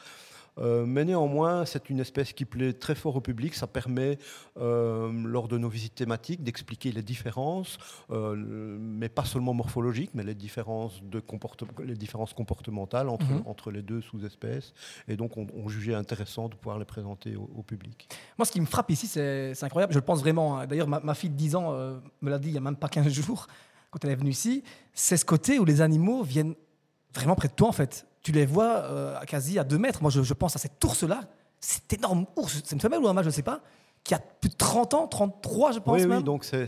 Euh, 0.58 0.86
mais 0.86 1.04
néanmoins, 1.04 1.64
c'est 1.66 1.90
une 1.90 2.00
espèce 2.00 2.32
qui 2.32 2.44
plaît 2.44 2.72
très 2.72 2.94
fort 2.94 3.16
au 3.16 3.20
public. 3.20 3.54
Ça 3.54 3.66
permet, 3.66 4.18
euh, 4.58 5.10
lors 5.24 5.48
de 5.48 5.58
nos 5.58 5.68
visites 5.68 5.94
thématiques, 5.94 6.42
d'expliquer 6.42 6.92
les 6.92 7.02
différences, 7.02 7.78
euh, 8.10 8.34
mais 8.80 9.08
pas 9.08 9.24
seulement 9.24 9.52
morphologiques, 9.54 10.10
mais 10.14 10.22
les 10.24 10.34
différences, 10.34 11.02
de 11.02 11.20
comporte- 11.20 11.64
les 11.84 11.94
différences 11.94 12.32
comportementales 12.32 13.08
entre, 13.08 13.26
Mhm. 13.26 13.42
entre 13.46 13.70
les 13.70 13.82
deux 13.82 14.00
sous-espèces. 14.00 14.72
Et 15.08 15.16
donc, 15.16 15.36
on, 15.36 15.46
on 15.54 15.68
jugeait 15.68 15.94
intéressant 15.94 16.48
de 16.48 16.54
pouvoir 16.54 16.78
les 16.78 16.84
présenter 16.86 17.36
au, 17.36 17.50
au 17.54 17.62
public. 17.62 18.08
Moi, 18.38 18.46
ce 18.46 18.52
qui 18.52 18.60
me 18.60 18.66
frappe 18.66 18.90
ici, 18.90 19.06
c'est 19.06 19.52
incroyable. 19.62 19.92
Je 19.92 19.98
le 19.98 20.04
pense 20.04 20.20
vraiment. 20.20 20.58
hein. 20.58 20.66
D'ailleurs, 20.66 20.88
ma, 20.88 21.00
ma 21.00 21.14
fille 21.14 21.30
de 21.30 21.36
10 21.36 21.54
ans 21.54 21.72
me 22.22 22.30
l'a 22.30 22.38
dit 22.38 22.48
il 22.48 22.52
n'y 22.52 22.58
a 22.58 22.62
même 22.62 22.76
pas 22.76 22.88
15 22.88 23.08
jours, 23.12 23.46
quand 23.90 24.04
elle 24.04 24.10
est 24.10 24.16
venue 24.16 24.30
ici. 24.30 24.62
C'est 24.92 25.16
ce 25.16 25.24
côté 25.24 25.58
où 25.58 25.64
les 25.64 25.80
animaux 25.80 26.22
viennent 26.22 26.54
vraiment 27.16 27.34
près 27.34 27.48
de 27.48 27.54
toi, 27.54 27.68
en 27.68 27.72
fait. 27.72 28.06
Tu 28.22 28.32
les 28.32 28.46
vois 28.46 28.76
euh, 28.84 29.18
quasi 29.26 29.58
à 29.58 29.64
2 29.64 29.78
mètres. 29.78 30.02
Moi, 30.02 30.10
je, 30.10 30.22
je 30.22 30.34
pense 30.34 30.56
à 30.56 30.58
cet 30.58 30.82
ours-là. 30.84 31.20
Cet 31.60 31.92
énorme 31.92 32.26
ours. 32.36 32.60
C'est 32.64 32.74
une 32.74 32.80
femelle 32.80 33.00
ou 33.00 33.08
un 33.08 33.12
mâle, 33.12 33.24
je 33.24 33.28
ne 33.30 33.34
sais 33.34 33.42
pas. 33.42 33.60
Qui 34.04 34.14
a 34.14 34.20
plus 34.20 34.50
de 34.50 34.54
30 34.56 34.94
ans, 34.94 35.06
33, 35.08 35.72
je 35.72 35.78
pense 35.80 36.00
oui, 36.00 36.06
même. 36.06 36.18
oui, 36.18 36.22
donc 36.24 36.44
c'est- 36.44 36.66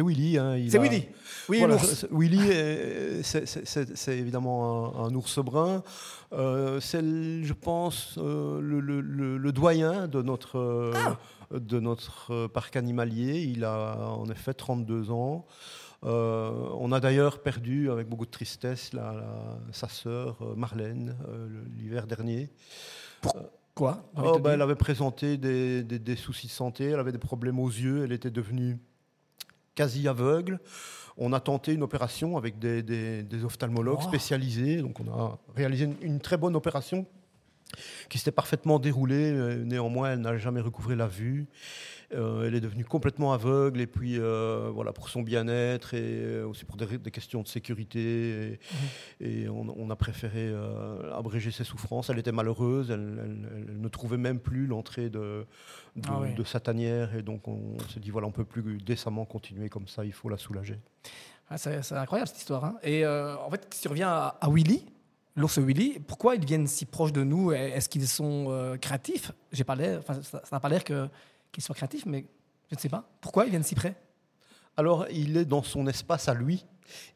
Willy. 0.00 0.38
hein, 0.38 0.56
c'est 0.68 0.76
a- 0.76 0.80
Willy. 0.80 1.06
Oui, 1.48 1.58
Voilà, 1.60 1.76
Willy, 2.10 2.50
est- 2.50 3.22
c'est- 3.22 4.18
évidemment 4.18 4.96
un, 4.96 5.04
un 5.04 5.14
ours 5.14 5.38
brun. 5.38 5.84
Euh, 6.32 6.80
c'est, 6.80 7.00
je 7.00 7.52
pense, 7.52 8.16
euh, 8.18 8.60
le, 8.60 8.80
le- 8.80 9.00
le- 9.00 9.36
le 9.38 9.52
doyen 9.52 10.08
de 10.08 10.20
notre, 10.22 10.58
euh, 10.58 10.92
Ah. 10.96 11.16
de 11.56 11.78
notre 11.78 12.32
euh, 12.32 12.48
parc 12.48 12.74
animalier. 12.74 13.40
Il 13.42 13.64
a 13.64 13.96
en 14.16 14.28
effet 14.28 14.52
32 14.54 15.10
ans. 15.12 15.44
Euh, 16.04 16.50
on 16.78 16.92
a 16.92 17.00
d'ailleurs 17.00 17.42
perdu, 17.42 17.90
avec 17.90 18.08
beaucoup 18.08 18.24
de 18.24 18.30
tristesse, 18.30 18.92
la- 18.94 19.12
la- 19.12 19.58
sa 19.72 19.88
sœur 19.88 20.38
euh, 20.40 20.54
Marlène 20.54 21.14
euh, 21.28 21.46
l'hiver 21.76 22.06
dernier. 22.06 22.48
Quoi 23.74 24.02
Oh, 24.16 24.20
ben, 24.38 24.40
dire. 24.40 24.50
elle 24.52 24.62
avait 24.62 24.74
présenté 24.76 25.36
des, 25.36 25.82
des- 25.82 25.98
des 25.98 26.16
soucis 26.16 26.46
de 26.46 26.52
santé, 26.52 26.84
elle 26.86 26.98
avait 27.00 27.12
des 27.12 27.18
problèmes 27.18 27.58
aux 27.60 27.68
yeux, 27.68 28.04
elle 28.04 28.12
était 28.12 28.30
devenue 28.30 28.78
quasi 29.74 30.08
aveugle. 30.08 30.58
On 31.18 31.32
a 31.34 31.40
tenté 31.40 31.74
une 31.74 31.82
opération 31.82 32.38
avec 32.38 32.58
des, 32.58 32.82
ophtalmologues 33.44 33.98
Wow. 33.98 34.08
spécialisés, 34.08 34.80
donc 34.80 35.00
on 35.00 35.08
a 35.12 35.38
réalisé 35.54 35.84
une, 35.84 35.96
une 36.00 36.20
très 36.20 36.38
bonne 36.38 36.56
opération 36.56 37.06
qui 38.08 38.18
s'était 38.18 38.32
parfaitement 38.32 38.78
déroulée. 38.78 39.32
Néanmoins, 39.64 40.12
elle 40.12 40.20
n'a 40.20 40.36
jamais 40.38 40.60
recouvré 40.60 40.96
la 40.96 41.06
vue. 41.06 41.46
Euh, 42.12 42.44
elle 42.44 42.56
est 42.56 42.60
devenue 42.60 42.84
complètement 42.84 43.32
aveugle 43.32 43.80
et 43.80 43.86
puis 43.86 44.18
euh, 44.18 44.68
voilà 44.74 44.92
pour 44.92 45.08
son 45.08 45.22
bien-être 45.22 45.94
et 45.94 46.00
euh, 46.02 46.44
aussi 46.44 46.64
pour 46.64 46.76
des, 46.76 46.98
des 46.98 47.10
questions 47.12 47.40
de 47.42 47.46
sécurité 47.46 48.58
et, 49.20 49.44
et 49.44 49.48
on, 49.48 49.66
on 49.78 49.90
a 49.90 49.94
préféré 49.96 50.52
abréger 51.14 51.52
ses 51.52 51.62
souffrances. 51.62 52.10
Elle 52.10 52.18
était 52.18 52.32
malheureuse, 52.32 52.90
elle, 52.90 53.20
elle- 53.24 53.64
elle 53.68 53.80
ne 53.80 53.88
trouvait 53.88 54.16
même 54.16 54.40
plus 54.40 54.66
l'entrée 54.66 55.08
de, 55.08 55.46
de, 55.94 56.08
Ah 56.08 56.18
ouais. 56.20 56.34
de 56.34 56.42
sa 56.42 56.58
tanière 56.58 57.14
et 57.14 57.22
donc 57.22 57.46
on, 57.46 57.78
se 57.88 58.00
dit 58.00 58.10
voilà 58.10 58.26
on 58.26 58.32
peut 58.32 58.44
plus 58.44 58.78
décemment 58.78 59.24
continuer 59.24 59.68
comme 59.68 59.86
ça, 59.86 60.04
il 60.04 60.12
faut 60.12 60.28
la 60.28 60.36
soulager. 60.38 60.80
Ah, 61.48 61.58
c'est 61.58 61.92
incroyable 61.92 62.28
cette 62.28 62.38
histoire. 62.38 62.64
hein. 62.64 62.76
Et 62.82 63.04
euh, 63.04 63.36
en 63.38 63.50
fait, 63.50 63.66
si 63.72 63.82
tu 63.82 63.88
reviens 63.88 64.08
à, 64.08 64.36
à 64.40 64.48
Willy, 64.50 64.84
l'ours 65.36 65.58
Willy, 65.58 65.98
pourquoi 66.06 66.34
ils 66.36 66.44
viennent 66.44 66.66
si 66.66 66.86
proches 66.86 67.12
de 67.12 67.22
nous? 67.24 67.52
Est-ce 67.52 67.88
qu'ils 67.88 68.06
sont 68.08 68.46
euh, 68.50 68.76
créatifs? 68.76 69.32
J'ai 69.52 69.64
pas 69.64 69.74
l'air, 69.76 70.00
ça 70.22 70.42
n'a 70.52 70.60
pas 70.60 70.68
l'air 70.68 70.82
que- 70.84 71.08
qu'ils 71.52 71.62
soient 71.62 71.74
créatifs, 71.74 72.06
mais 72.06 72.26
je 72.70 72.76
ne 72.76 72.80
sais 72.80 72.88
pas. 72.88 73.08
Pourquoi 73.20 73.44
ils 73.44 73.50
viennent 73.50 73.62
si 73.62 73.74
près? 73.74 73.94
Alors, 74.76 75.06
il 75.10 75.36
est 75.36 75.44
dans 75.44 75.62
son 75.62 75.86
espace 75.86 76.28
à 76.28 76.34
lui. 76.34 76.64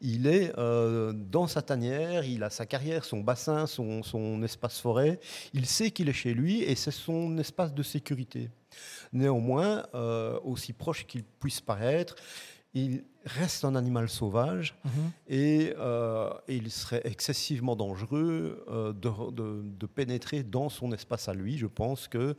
Il 0.01 0.27
est 0.27 0.53
euh, 0.57 1.13
dans 1.13 1.47
sa 1.47 1.61
tanière, 1.61 2.23
il 2.23 2.43
a 2.43 2.49
sa 2.49 2.65
carrière, 2.65 3.03
son 3.03 3.21
bassin, 3.21 3.67
son, 3.67 4.03
son 4.03 4.41
espace 4.43 4.79
forêt. 4.79 5.19
Il 5.53 5.65
sait 5.65 5.91
qu'il 5.91 6.09
est 6.09 6.13
chez 6.13 6.33
lui 6.33 6.61
et 6.63 6.75
c'est 6.75 6.91
son 6.91 7.37
espace 7.37 7.73
de 7.73 7.83
sécurité. 7.83 8.49
Néanmoins, 9.13 9.85
euh, 9.93 10.39
aussi 10.43 10.73
proche 10.73 11.05
qu'il 11.05 11.23
puisse 11.23 11.61
paraître, 11.61 12.15
il 12.75 13.03
reste 13.25 13.65
un 13.65 13.73
animal 13.75 14.07
sauvage 14.09 14.75
et, 15.27 15.73
euh, 15.79 16.29
et 16.47 16.57
il 16.57 16.69
serait 16.69 17.01
excessivement 17.05 17.75
dangereux 17.75 18.63
euh, 18.69 18.93
de, 18.93 19.31
de- 19.31 19.61
de 19.63 19.85
pénétrer 19.87 20.43
dans 20.43 20.69
son 20.69 20.91
espace 20.91 21.27
à 21.27 21.33
lui. 21.33 21.57
Je 21.57 21.65
pense 21.65 22.07
que 22.07 22.35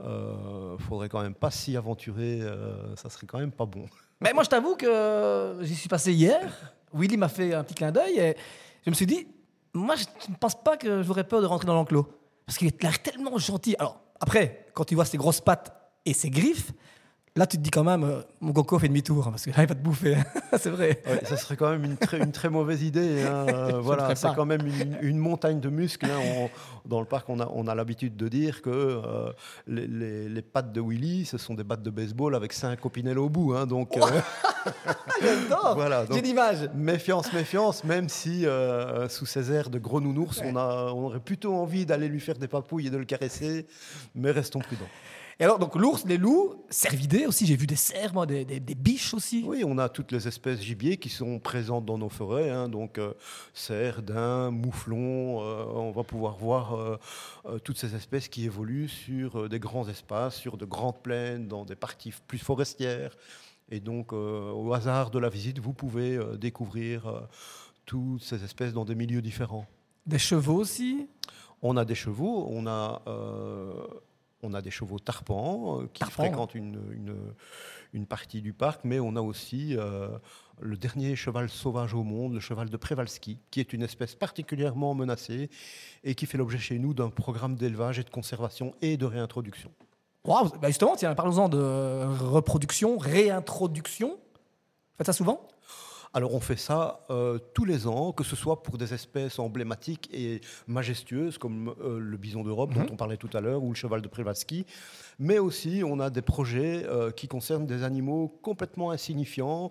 euh, 0.00 0.76
faudrait 0.78 1.08
quand 1.08 1.22
même 1.22 1.34
pas 1.34 1.50
s'y 1.50 1.76
aventurer, 1.76 2.40
euh, 2.42 2.96
ça 2.96 3.10
serait 3.10 3.26
quand 3.26 3.38
même 3.38 3.52
pas 3.52 3.66
bon. 3.66 3.84
Mais 4.20 4.32
moi, 4.32 4.42
je 4.42 4.48
t'avoue 4.48 4.74
que 4.74 5.58
j'y 5.62 5.74
suis 5.74 5.88
passé 5.88 6.12
hier. 6.12 6.40
Willy 6.92 7.16
m'a 7.16 7.28
fait 7.28 7.52
un 7.54 7.62
petit 7.62 7.74
clin 7.74 7.92
d'œil 7.92 8.18
et 8.18 8.36
je 8.84 8.90
me 8.90 8.94
suis 8.94 9.06
dit, 9.06 9.26
moi, 9.74 9.94
je 9.96 10.04
ne 10.30 10.36
pense 10.36 10.54
pas 10.62 10.76
que 10.76 11.02
j'aurais 11.02 11.24
peur 11.24 11.40
de 11.42 11.46
rentrer 11.46 11.66
dans 11.66 11.74
l'enclos. 11.74 12.08
Parce 12.46 12.58
qu'il 12.58 12.68
a 12.68 12.70
l'air 12.82 13.02
tellement 13.02 13.36
gentil. 13.38 13.74
Alors, 13.78 14.00
après, 14.20 14.66
quand 14.74 14.84
tu 14.84 14.94
vois 14.94 15.04
ses 15.04 15.16
grosses 15.18 15.40
pattes 15.40 15.74
et 16.06 16.14
ses 16.14 16.30
griffes, 16.30 16.72
là, 17.36 17.46
tu 17.46 17.56
te 17.56 17.62
dis 17.62 17.70
quand 17.70 17.82
même, 17.84 18.04
euh, 18.04 18.20
mon 18.40 18.52
coco 18.52 18.78
fait 18.78 18.86
demi-tour, 18.88 19.26
hein, 19.26 19.30
parce 19.30 19.44
que 19.44 19.50
là, 19.50 19.56
il 19.62 19.66
va 19.66 19.74
te 19.74 19.80
bouffer. 19.82 20.16
c'est 20.58 20.70
vrai. 20.70 21.02
Ouais, 21.06 21.20
ça 21.24 21.36
serait 21.36 21.56
quand 21.56 21.68
même 21.70 21.84
une 21.84 21.96
très, 21.96 22.18
une 22.18 22.30
très 22.32 22.48
mauvaise 22.48 22.82
idée. 22.82 23.22
hein. 23.22 23.46
Euh, 23.54 23.80
voilà, 23.80 24.14
c'est 24.14 24.34
quand 24.34 24.46
même 24.46 24.66
une, 24.66 24.98
une 25.02 25.18
montagne 25.18 25.58
de 25.60 25.68
muscles. 25.68 26.06
hein. 26.06 26.18
On- 26.36 26.50
dans 26.88 27.00
le 27.00 27.06
parc, 27.06 27.28
on 27.30 27.40
a, 27.40 27.48
on 27.54 27.66
a 27.66 27.74
l'habitude 27.74 28.14
de 28.16 28.28
dire 28.28 28.60
que 28.62 28.70
euh, 28.70 29.32
les, 29.66 29.86
les- 29.86 30.28
les 30.28 30.42
pattes 30.42 30.70
de 30.72 30.80
Willy, 30.80 31.24
ce 31.24 31.38
sont 31.38 31.54
des 31.54 31.64
battes 31.64 31.82
de 31.82 31.90
baseball 31.90 32.34
avec 32.34 32.52
cinq 32.52 32.84
opinels 32.84 33.18
au 33.18 33.28
bout. 33.28 33.54
hein. 33.54 33.66
donc. 33.66 33.96
Voilà, 35.74 36.04
J'ai 36.10 36.20
l'image. 36.22 36.68
méfiance, 36.74 37.32
méfiance, 37.32 37.84
même 37.84 38.08
si 38.08 38.46
sous 39.08 39.26
ces 39.26 39.52
airs 39.52 39.70
de 39.70 39.78
gros 39.78 40.00
nounours, 40.00 40.40
on, 40.44 40.56
a, 40.56 40.92
on 40.94 41.06
aurait 41.06 41.20
plutôt 41.20 41.54
envie 41.54 41.84
d'aller 41.86 42.08
lui 42.08 42.20
faire 42.20 42.36
des 42.38 42.48
papouilles 42.48 42.86
et 42.86 42.90
de 42.90 42.96
le 42.96 43.04
caresser, 43.04 43.66
mais 44.14 44.30
restons 44.30 44.60
prudents. 44.60 44.84
Et 45.40 45.44
alors, 45.44 45.58
donc, 45.58 45.74
l'ours, 45.74 46.04
les 46.04 46.16
loups, 46.16 46.64
cervidés 46.70 47.26
aussi. 47.26 47.44
J'ai 47.44 47.56
vu 47.56 47.66
des 47.66 47.74
cerfs, 47.76 48.14
moi, 48.14 48.24
des, 48.24 48.44
des- 48.44 48.60
des 48.60 48.74
biches 48.76 49.14
aussi. 49.14 49.42
Oui, 49.44 49.64
on 49.66 49.78
a 49.78 49.88
toutes 49.88 50.12
les 50.12 50.28
espèces 50.28 50.60
gibiers 50.60 50.96
qui 50.96 51.08
sont 51.08 51.40
présentes 51.40 51.84
dans 51.84 51.98
nos 51.98 52.08
forêts, 52.08 52.50
hein, 52.50 52.68
donc 52.68 52.98
euh, 52.98 53.14
cerfs, 53.52 54.02
daims, 54.02 54.52
mouflons. 54.52 55.42
euh, 55.42 55.64
on 55.74 55.90
va 55.90 56.04
pouvoir 56.04 56.36
voir 56.36 56.74
euh, 56.74 56.96
euh, 57.46 57.58
toutes 57.58 57.78
ces 57.78 57.96
espèces 57.96 58.28
qui 58.28 58.44
évoluent 58.44 58.88
sur 58.88 59.48
des 59.48 59.58
grands 59.58 59.88
espaces, 59.88 60.36
sur 60.36 60.56
de 60.56 60.64
grandes 60.64 61.02
plaines, 61.02 61.48
dans 61.48 61.64
des 61.64 61.74
parties 61.76 62.12
plus 62.28 62.38
forestières. 62.38 63.16
Et 63.70 63.80
donc, 63.80 64.12
au 64.12 64.72
hasard 64.74 65.10
de 65.10 65.18
la 65.18 65.30
visite, 65.30 65.58
vous 65.58 65.72
pouvez 65.72 66.20
découvrir 66.38 67.26
toutes 67.86 68.22
ces 68.22 68.44
espèces 68.44 68.74
dans 68.74 68.84
des 68.84 68.94
milieux 68.94 69.22
différents. 69.22 69.66
Des 70.06 70.18
chevaux 70.18 70.56
aussi? 70.60 71.08
On 71.62 71.78
a 71.78 71.86
des 71.86 71.94
chevaux, 71.94 72.46
on 72.50 72.66
a, 72.66 73.00
on 74.44 74.54
a 74.54 74.62
des 74.62 74.70
chevaux 74.70 74.98
tarpans 74.98 75.80
euh, 75.80 75.90
qui 75.92 76.04
fréquentent 76.04 76.54
une, 76.54 76.80
une, 76.92 77.16
une 77.92 78.06
partie 78.06 78.42
du 78.42 78.52
parc, 78.52 78.82
mais 78.84 79.00
on 79.00 79.16
a 79.16 79.20
aussi 79.20 79.76
euh, 79.76 80.08
le 80.60 80.76
dernier 80.76 81.16
cheval 81.16 81.48
sauvage 81.48 81.94
au 81.94 82.02
monde, 82.02 82.34
le 82.34 82.40
cheval 82.40 82.68
de 82.68 82.76
Przewalski, 82.76 83.38
qui 83.50 83.60
est 83.60 83.72
une 83.72 83.82
espèce 83.82 84.14
particulièrement 84.14 84.94
menacée 84.94 85.50
et 86.04 86.14
qui 86.14 86.26
fait 86.26 86.38
l'objet 86.38 86.58
chez 86.58 86.78
nous 86.78 86.94
d'un 86.94 87.10
programme 87.10 87.56
d'élevage 87.56 87.98
et 87.98 88.04
de 88.04 88.10
conservation 88.10 88.74
et 88.82 88.96
de 88.96 89.06
réintroduction. 89.06 89.70
Waouh, 90.24 90.50
bah 90.60 90.68
justement, 90.68 90.96
tiens, 90.96 91.14
parlons-en 91.14 91.48
de 91.48 92.04
reproduction, 92.24 92.96
réintroduction. 92.96 94.18
Faites 94.96 95.06
ça 95.06 95.12
souvent? 95.12 95.48
Alors 96.16 96.32
on 96.32 96.38
fait 96.40 96.56
ça 96.56 97.00
euh, 97.10 97.38
tous 97.54 97.64
les 97.64 97.88
ans, 97.88 98.12
que 98.12 98.22
ce 98.22 98.36
soit 98.36 98.62
pour 98.62 98.78
des 98.78 98.94
espèces 98.94 99.40
emblématiques 99.40 100.08
et 100.12 100.40
majestueuses 100.68 101.38
comme 101.38 101.74
euh, 101.82 101.98
le 101.98 102.16
bison 102.16 102.44
d'Europe 102.44 102.70
Mhm. 102.74 102.86
dont 102.86 102.92
on 102.92 102.96
parlait 102.96 103.16
tout 103.16 103.30
à 103.34 103.40
l'heure 103.40 103.62
ou 103.64 103.70
le 103.70 103.74
cheval 103.74 104.00
de 104.00 104.06
Przewalski, 104.08 104.64
mais 105.18 105.38
aussi 105.40 105.82
on 105.84 105.98
a 105.98 106.10
des 106.10 106.22
projets 106.22 106.84
euh, 106.86 107.10
qui 107.10 107.26
concernent 107.26 107.66
des 107.66 107.82
animaux 107.82 108.28
complètement 108.42 108.92
insignifiants 108.92 109.70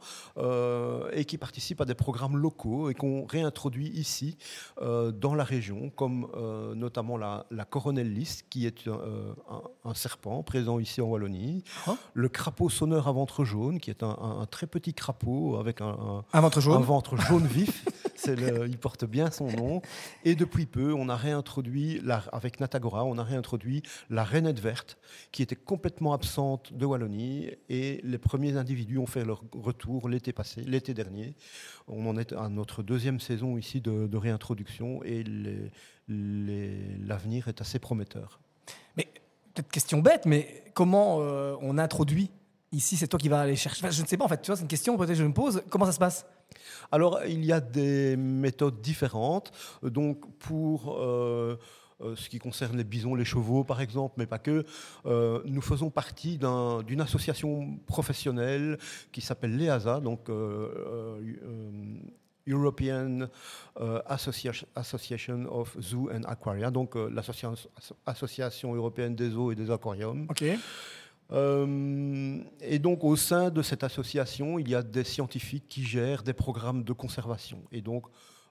et 1.13 1.25
qui 1.25 1.37
participent 1.37 1.79
à 1.81 1.85
des 1.85 1.93
programmes 1.95 2.35
locaux 2.37 2.89
et 2.89 2.93
qu'on 2.93 3.25
réintroduit 3.25 3.87
ici 3.89 4.37
dans 4.81 5.35
la 5.35 5.43
région, 5.43 5.89
comme 5.95 6.27
notamment 6.75 7.17
la, 7.17 7.45
la 7.51 7.65
coronellis 7.65 8.41
qui 8.49 8.65
est 8.65 8.87
un, 8.87 8.99
un 9.85 9.93
serpent 9.93 10.43
présent 10.43 10.79
ici 10.79 10.99
en 11.01 11.05
Wallonie, 11.05 11.63
Ah. 11.87 11.95
le 12.13 12.29
crapaud 12.29 12.69
sonneur 12.69 13.07
à 13.07 13.11
ventre 13.11 13.43
jaune 13.45 13.79
qui 13.79 13.89
est 13.89 14.03
un 14.03 14.45
très 14.51 14.67
petit 14.67 14.93
crapaud 14.93 15.57
avec 15.57 15.79
un- 15.81 16.23
un, 16.33 16.37
Un 16.39 16.41
ventre 16.41 16.57
un 16.57 16.61
jaune. 16.61 16.83
ventre 16.83 17.17
jaune 17.17 17.47
vif. 17.47 17.85
Le- 18.25 18.67
il 18.69 18.77
porte 18.77 19.03
bien 19.03 19.29
son 19.31 19.47
nom. 19.51 19.81
Et 20.23 20.33
depuis 20.35 20.65
peu, 20.65 20.93
on 20.93 21.09
a 21.09 21.15
réintroduit, 21.17 21.99
la- 22.05 22.23
avec 22.31 22.61
Natagora, 22.61 23.03
on 23.03 23.17
a 23.17 23.23
réintroduit 23.23 23.83
la 24.09 24.23
rainette 24.23 24.61
verte, 24.61 24.97
qui 25.33 25.41
était 25.43 25.57
complètement 25.57 26.13
absente 26.13 26.71
de 26.71 26.85
Wallonie. 26.85 27.49
Et 27.67 27.99
les 28.05 28.17
premiers 28.17 28.55
individus 28.55 28.97
ont 28.97 29.07
fait 29.07 29.25
leur 29.25 29.43
retour 29.51 30.07
l'été 30.07 30.31
passé, 30.31 30.61
l'été 30.61 30.93
dernier. 30.93 31.35
On 31.89 32.07
en 32.07 32.15
est 32.17 32.31
à 32.31 32.47
notre 32.47 32.81
deuxième 32.81 33.19
saison 33.19 33.57
ici 33.57 33.81
de, 33.81 34.07
de 34.07 34.17
réintroduction 34.17 35.03
et 35.03 35.25
l'avenir 36.07 37.47
est 37.49 37.59
assez 37.61 37.79
prometteur. 37.79 38.39
Mais 38.95 39.07
peut-être 39.53 39.69
question 39.71 39.99
bête, 39.99 40.25
mais 40.25 40.63
comment 40.73 41.17
euh, 41.19 41.55
on 41.61 41.77
introduit 41.77 42.31
Ici, 42.73 42.97
c'est 42.97 43.07
toi 43.07 43.19
qui 43.19 43.29
vas 43.29 43.41
aller 43.41 43.55
chercher. 43.55 43.85
Enfin, 43.85 43.91
je 43.91 44.01
ne 44.01 44.07
sais 44.07 44.17
pas, 44.17 44.25
en 44.25 44.27
fait, 44.27 44.41
tu 44.41 44.47
vois, 44.47 44.55
c'est 44.57 44.63
une 44.63 44.67
question 44.67 44.97
peut-être 44.97 45.09
que 45.09 45.15
je 45.15 45.23
me 45.23 45.31
pose. 45.33 45.61
Comment 45.69 45.85
ça 45.85 45.91
se 45.91 45.99
passe? 45.99 46.25
Alors, 46.91 47.19
il 47.25 47.45
y 47.45 47.51
a 47.53 47.61
des 47.61 48.17
méthodes 48.17 48.81
différentes. 48.81 49.51
Donc, 49.83 50.17
pour 50.39 50.95
euh, 50.99 51.55
euh, 52.01 52.15
ce 52.15 52.27
qui 52.29 52.39
concerne 52.39 52.75
les 52.75 52.83
bisons, 52.83 53.13
les 53.15 53.25
chevaux, 53.25 53.63
par 53.63 53.79
exemple, 53.79 54.15
mais 54.17 54.25
pas 54.25 54.39
que, 54.39 54.65
euh, 55.05 55.41
nous 55.45 55.61
faisons 55.61 55.89
partie 55.91 56.37
d'un- 56.39 56.81
d'une 56.81 57.01
association 57.01 57.77
professionnelle 57.85 58.77
qui 59.11 59.21
s'appelle 59.21 59.55
l'EASA, 59.55 59.99
donc 59.99 60.29
euh, 60.29 60.33
euh, 60.33 61.21
euh, 61.43 61.97
European 62.47 63.27
Associa- 64.07 64.65
Association 64.75 65.45
of 65.49 65.77
Zoo 65.79 66.09
and 66.13 66.23
Aquaria, 66.25 66.71
donc 66.71 66.95
l'association 66.95 67.53
association 68.05 68.73
européenne 68.75 69.15
des 69.15 69.29
zoos 69.29 69.51
et 69.53 69.55
des 69.55 69.71
aquariums. 69.71 70.25
Ok. 70.29 70.43
Euh, 71.33 72.39
et 72.61 72.79
donc, 72.79 73.03
au 73.03 73.15
sein 73.15 73.49
de 73.49 73.61
cette 73.61 73.83
association, 73.83 74.59
il 74.59 74.69
y 74.69 74.75
a 74.75 74.83
des 74.83 75.03
scientifiques 75.03 75.67
qui 75.67 75.83
gèrent 75.83 76.23
des 76.23 76.33
programmes 76.33 76.83
de 76.83 76.93
conservation. 76.93 77.59
Et 77.71 77.81
donc, 77.81 78.05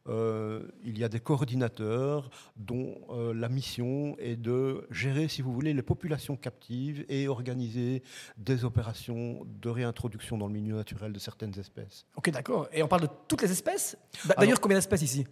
euh, 0.09 0.67
il 0.85 0.99
y 0.99 1.05
a 1.05 1.09
des 1.09 1.21
coordinateurs 1.21 2.29
dont 2.57 2.97
euh, 3.11 3.33
la 3.33 3.49
mission 3.49 4.17
est 4.19 4.35
de 4.35 4.85
gérer, 4.91 5.29
si 5.29 5.43
vous 5.43 5.53
voulez, 5.53 5.73
les 5.75 5.83
populations 5.83 6.35
captives 6.37 7.05
et 7.09 7.29
organiser 7.29 8.03
des 8.37 8.65
opérations 8.65 9.47
de 9.61 9.69
réintroduction 9.69 10.37
dans 10.37 10.49
le 10.49 10.53
milieu 10.55 10.75
naturel 10.75 11.13
de 11.13 11.21
certaines 11.21 11.57
espèces. 11.57 12.05
Ok, 12.17 12.31
d'accord. 12.31 12.67
Et 12.73 12.83
on 12.83 12.89
parle 12.89 13.03
de 13.03 13.09
toutes 13.29 13.43
les 13.43 13.53
espèces? 13.53 13.97
D'a- 14.27 14.35
D'ailleurs, 14.35 14.61
combien 14.61 14.77
d'espèces 14.77 15.03
ici? 15.03 15.25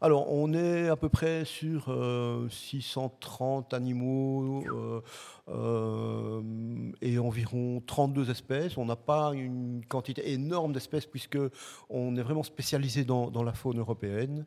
Alors, 0.00 0.32
on 0.32 0.52
est 0.52 0.88
à 0.88 0.96
peu 0.96 1.08
près 1.08 1.44
sur 1.44 1.86
euh, 1.88 2.48
630 2.48 3.74
animaux 3.74 4.62
euh, 4.66 5.00
euh, 5.48 6.92
et 7.00 7.18
environ 7.18 7.82
32 7.86 8.30
espèces. 8.30 8.76
On 8.76 8.84
n'a 8.84 8.96
pas 8.96 9.32
une 9.34 9.84
quantité 9.88 10.32
énorme 10.32 10.72
d'espèces 10.72 11.06
puisque 11.06 11.38
on 11.88 12.16
est 12.16 12.22
vraiment 12.22 12.42
spécialisé 12.42 13.04
dans, 13.04 13.30
la 13.42 13.52
faune 13.52 13.78
européenne. 13.78 14.44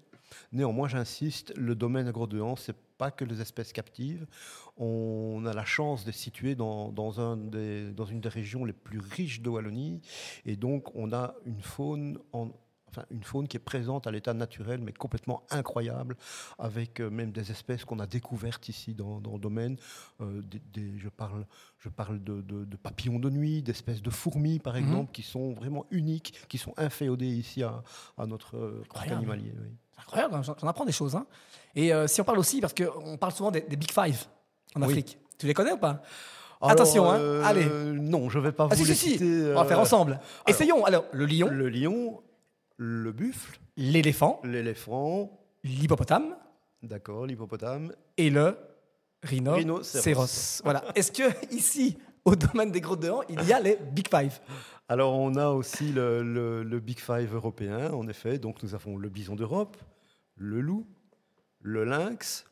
Néanmoins, 0.52 0.88
j'insiste, 0.88 1.54
le 1.56 1.74
domaine 1.74 2.08
agro-de 2.08 2.40
c'est 2.58 2.76
pas 2.98 3.10
que 3.10 3.26
les 3.26 3.42
espèces 3.42 3.74
captives. 3.74 4.28
On 4.78 5.44
a 5.46 5.54
la 5.54 5.66
chance 5.66 6.06
d'être 6.06 6.16
situé 6.16 6.54
dans 6.56 7.12
une 7.12 7.50
des 7.50 8.30
régions 8.30 8.66
les 8.66 8.74
plus 8.74 9.00
riches 9.00 9.42
de 9.42 9.50
Wallonie, 9.50 10.02
et 10.46 10.56
donc 10.56 10.94
on 10.96 11.12
a 11.12 11.34
une 11.46 11.62
faune 11.62 12.20
en 12.32 12.50
enfin 12.90 13.06
une 13.12 13.24
faune 13.24 13.48
qui 13.48 13.58
est 13.58 13.60
présente 13.60 14.08
à 14.08 14.12
l'état 14.12 14.34
naturel, 14.34 14.82
mais 14.82 14.92
complètement 14.94 15.44
incroyable, 15.50 16.16
avec 16.58 17.00
euh, 17.00 17.10
même 17.10 17.32
des 17.32 17.52
espèces 17.52 17.86
qu'on 17.86 18.00
a 18.00 18.08
découvertes 18.08 18.68
ici 18.70 18.94
dans, 18.94 19.20
dans 19.20 19.34
le 19.34 19.40
domaine. 19.40 19.78
Euh, 20.22 20.42
des- 20.42 20.62
des- 20.74 20.98
je 21.00 21.10
parle, 21.10 21.46
je 21.80 21.90
parle 21.90 22.24
de, 22.24 22.42
de- 22.42 22.66
de 22.66 22.76
papillons 22.78 23.20
de 23.20 23.30
nuit, 23.30 23.62
d'espèces 23.62 24.02
de 24.02 24.10
fourmis, 24.10 24.60
par 24.60 24.74
Mhm. 24.74 24.80
exemple, 24.84 25.12
qui 25.12 25.24
sont 25.24 25.54
vraiment 25.54 25.86
uniques, 25.92 26.34
qui 26.50 26.58
sont 26.58 26.74
inféodées 26.78 27.28
ici 27.28 27.64
à, 27.64 27.82
à 28.18 28.26
notre 28.26 28.58
euh, 28.58 28.84
animalier. 28.96 29.54
oui. 29.60 29.70
Incroyable, 30.00 30.36
hein, 30.36 30.42
j'en 30.44 30.68
apprends 30.68 30.86
des 30.86 30.94
choses. 30.94 31.16
hein. 31.16 31.26
Et 31.76 31.94
euh, 31.94 32.08
si 32.08 32.22
on 32.22 32.24
parle 32.24 32.40
aussi, 32.40 32.62
parce 32.62 32.74
qu'on 32.74 33.18
parle 33.18 33.34
souvent 33.34 33.52
des, 33.52 33.62
des 33.62 33.76
Big 33.76 33.92
Five 33.92 34.26
en 34.76 34.82
Oui. 34.82 34.88
Afrique. 34.88 35.20
Tu 35.38 35.46
les 35.46 35.54
connais 35.54 35.74
ou 35.74 35.78
pas? 35.78 36.02
Alors, 36.62 36.72
Attention, 36.72 37.10
hein, 37.10 37.42
allez. 37.44 37.66
Non, 37.94 38.30
je 38.30 38.38
ne 38.38 38.44
vais 38.44 38.52
pas 38.52 38.68
Ah, 38.70 38.76
vous 38.76 38.84
si, 38.84 38.90
les 38.90 38.94
si, 38.96 39.06
si. 39.06 39.12
citer. 39.14 39.52
On 39.52 39.56
va 39.56 39.66
faire 39.66 39.80
ensemble. 39.80 40.20
Essayons. 40.48 40.84
Alors, 40.86 41.06
le 41.14 41.26
lion, 41.26 41.48
Le 41.50 41.70
lion, 41.70 42.22
le 42.82 43.12
buffle, 43.12 43.60
l'éléphant, 43.76 44.40
l'éléphant, 44.46 45.38
l'hippopotame 45.66 46.38
d'accord, 46.82 47.26
l'hippopotame. 47.26 47.94
et 48.16 48.30
le 48.30 48.56
rhino, 49.22 49.54
Rhinocéros. 49.54 50.28
céros. 50.28 50.64
Voilà. 50.64 50.86
Est-ce 50.96 51.12
que 51.12 51.24
ici, 51.54 51.98
au 52.24 52.38
domaine 52.38 52.72
des 52.72 52.80
grottes 52.80 53.02
de 53.02 53.10
Han, 53.10 53.22
il 53.28 53.44
y 53.44 53.52
a 53.52 53.60
les 53.60 53.76
Big 53.92 54.08
Five? 54.10 54.40
Alors, 54.88 55.14
on 55.20 55.36
a 55.36 55.50
aussi 55.50 55.92
le, 55.92 56.24
le- 56.24 56.64
le 56.64 56.80
Big 56.80 57.00
Five 57.00 57.36
européen, 57.36 57.92
en 57.92 58.08
effet. 58.08 58.40
Donc, 58.40 58.64
nous 58.64 58.74
avons 58.76 58.96
le 58.96 59.10
bison 59.10 59.36
d'Europe, 59.36 59.76
le 60.38 60.62
loup, 60.62 60.88
le 61.62 61.84
lynx, 61.84 62.46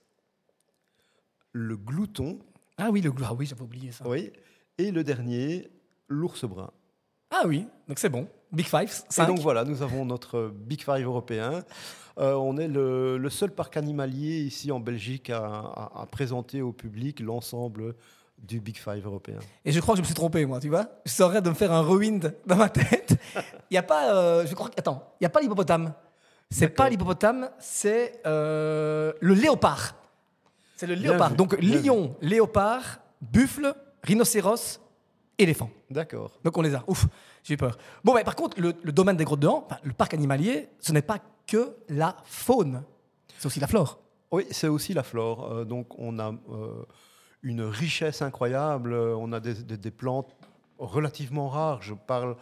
le 1.54 1.78
glouton, 1.78 2.40
Ah 2.78 2.90
oui, 2.92 3.00
le 3.02 3.12
ah 3.24 3.34
oui, 3.34 3.46
j'avais 3.46 3.62
oublié 3.62 3.92
ça. 3.94 4.06
oui, 4.08 4.32
et 4.78 4.92
le 4.92 5.04
dernier, 5.06 5.72
l'ours 6.10 6.44
brun. 6.44 6.70
Ah 7.32 7.44
oui, 7.48 7.66
donc 7.88 7.98
c'est 7.98 8.10
bon. 8.10 8.28
Big 8.52 8.68
Five, 8.68 9.04
Et 9.10 9.14
5. 9.14 9.28
donc 9.28 9.40
voilà, 9.40 9.64
nous 9.66 9.82
avons 9.82 10.06
notre 10.06 10.52
Big 10.54 10.82
Five 10.84 11.04
européen. 11.06 11.64
Euh, 12.20 12.34
on 12.34 12.58
est 12.58 12.68
le, 12.68 13.18
le 13.18 13.30
seul 13.30 13.52
parc 13.52 13.78
animalier 13.78 14.40
ici 14.40 14.72
en 14.72 14.80
Belgique 14.80 15.30
à, 15.30 15.38
à- 15.46 16.02
à 16.02 16.06
présenter 16.06 16.62
au 16.62 16.72
public 16.72 17.20
l'ensemble 17.20 17.94
du 18.40 18.60
Big 18.60 18.78
Five 18.78 19.06
européen. 19.06 19.38
Et 19.66 19.72
je 19.72 19.80
crois 19.80 19.94
que 19.94 19.98
je 19.98 20.02
me 20.04 20.06
suis 20.06 20.16
trompé, 20.16 20.46
moi, 20.46 20.60
tu 20.60 20.70
vois. 20.70 20.88
Je 21.06 21.12
serais 21.12 21.42
de 21.42 21.50
me 21.50 21.56
faire 21.56 21.72
un 21.72 21.82
rewind 21.82 22.34
dans 22.46 22.56
ma 22.56 22.70
tête. 22.70 23.16
Il 23.70 23.74
n'y 23.74 23.78
a 23.78 23.84
pas, 23.84 24.14
euh, 24.16 24.46
je 24.48 24.54
crois, 24.56 24.70
attends, 24.78 25.04
il 25.20 25.24
n'y 25.24 25.26
a 25.26 25.30
pas 25.30 25.42
l'hippopotame. 25.42 25.94
C'est 26.50 26.70
pas 26.70 26.88
l'hippopotame, 26.90 27.50
c'est 27.60 28.22
euh, 28.26 29.12
le 29.20 29.34
léopard. 29.34 29.96
C'est 30.78 30.88
le 30.88 30.94
léopard. 30.94 31.32
Donc 31.36 31.58
lion, 31.62 32.16
léopard, 32.22 33.00
buffle, 33.22 33.74
rhinocéros, 34.04 34.80
éléphant. 35.38 35.70
D'accord. 35.90 36.32
Donc 36.44 36.58
on 36.58 36.62
les 36.62 36.74
a. 36.76 36.84
Ouf, 36.88 37.08
j'ai 37.44 37.54
eu 37.54 37.58
peur. 37.58 37.78
Bon, 38.04 38.14
mais 38.14 38.24
par 38.24 38.36
contre, 38.36 38.60
le, 38.60 38.74
le 38.82 38.92
domaine 38.92 39.18
des 39.18 39.24
grottes 39.26 39.40
de 39.40 39.48
Han, 39.48 39.66
enfin, 39.66 39.78
le 39.84 39.94
parc 39.94 40.14
animalier, 40.14 40.70
ce 40.80 40.92
n'est 40.92 41.02
pas 41.02 41.20
que 41.46 41.76
la 41.90 42.18
faune, 42.26 42.84
c'est 43.38 43.46
aussi 43.46 43.60
la 43.60 43.68
flore. 43.68 44.00
Oui, 44.32 44.46
c'est 44.52 44.68
aussi 44.68 44.94
la 44.94 45.04
flore. 45.04 45.52
Euh, 45.52 45.64
donc 45.66 45.98
on 46.00 46.20
a 46.20 46.32
euh, 46.50 46.84
une 47.44 47.62
richesse 47.62 48.22
incroyable. 48.22 48.94
Euh, 48.94 49.16
On 49.16 49.32
a 49.32 49.40
des, 49.40 49.54
des- 49.64 49.78
des 49.78 49.92
plantes 49.92 50.36
relativement 50.80 51.48
rares. 51.50 51.82
Je 51.82 51.94
parle 51.94 52.36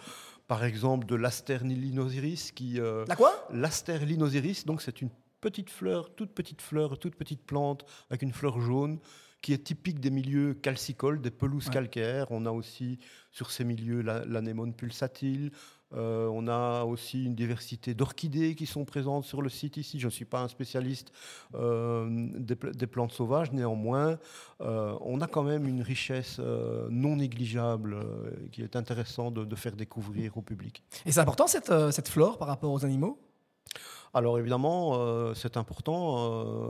par 0.48 0.64
exemple 0.64 1.06
de 1.06 1.16
l'Asternilinosyris 1.16 2.52
qui... 2.56 2.80
euh, 2.80 3.06
La 3.08 3.16
quoi? 3.16 3.34
L'Asternilinosyris, 3.52 4.64
donc 4.66 4.82
c'est 4.82 5.02
une 5.02 5.10
petite 5.42 5.70
fleur, 5.70 6.14
toute 6.16 6.32
petite 6.34 6.62
fleur, 6.62 6.98
toute 6.98 7.16
petite 7.16 7.44
plante 7.46 7.86
avec 8.10 8.22
une 8.24 8.34
fleur 8.34 8.60
jaune 8.60 9.00
qui 9.42 9.54
est 9.54 9.64
typique 9.64 10.00
des 10.00 10.10
milieux 10.10 10.54
calcicoles, 10.56 11.22
des 11.22 11.32
pelouses 11.32 11.68
Ouais. 11.68 11.74
calcaires. 11.74 12.28
On 12.32 12.46
a 12.46 12.52
aussi 12.52 12.98
sur 13.32 13.52
ces 13.52 13.64
milieux 13.64 14.02
la- 14.02 14.26
l'anémone 14.26 14.74
pulsatile. 14.74 15.52
Euh, 15.94 16.28
on 16.34 16.48
a 16.48 16.84
aussi 16.84 17.24
une 17.26 17.36
diversité 17.36 17.94
d'orchidées 17.94 18.56
qui 18.56 18.66
sont 18.66 18.86
présentes 18.86 19.24
sur 19.24 19.42
le 19.44 19.50
site 19.50 19.78
ici. 19.78 20.00
Je 20.00 20.08
ne 20.08 20.12
suis 20.12 20.26
pas 20.26 20.42
un 20.42 20.48
spécialiste 20.48 21.12
euh, 21.54 22.08
des, 22.38 22.56
pla- 22.56 22.72
des 22.72 22.88
plantes 22.88 23.12
sauvages, 23.12 23.52
néanmoins, 23.52 24.18
euh, 24.62 24.98
on 25.02 25.22
a 25.22 25.28
quand 25.28 25.44
même 25.44 25.68
une 25.68 25.82
richesse 25.84 26.40
non 26.90 27.18
négligeable 27.18 27.98
qui 28.52 28.64
est 28.64 28.76
intéressant 28.76 29.30
de- 29.30 29.46
de 29.46 29.56
faire 29.56 29.76
découvrir 29.76 30.36
au 30.38 30.42
public. 30.42 30.84
Et 31.06 31.12
c'est 31.12 31.20
important 31.20 31.46
cette, 31.48 31.72
cette 31.92 32.10
flore 32.10 32.40
par 32.40 32.48
rapport 32.48 32.72
aux 32.72 32.84
animaux? 32.84 33.20
Alors 34.16 34.40
évidemment, 34.40 34.94
euh, 34.98 35.34
c'est 35.34 35.58
important, 35.58 36.16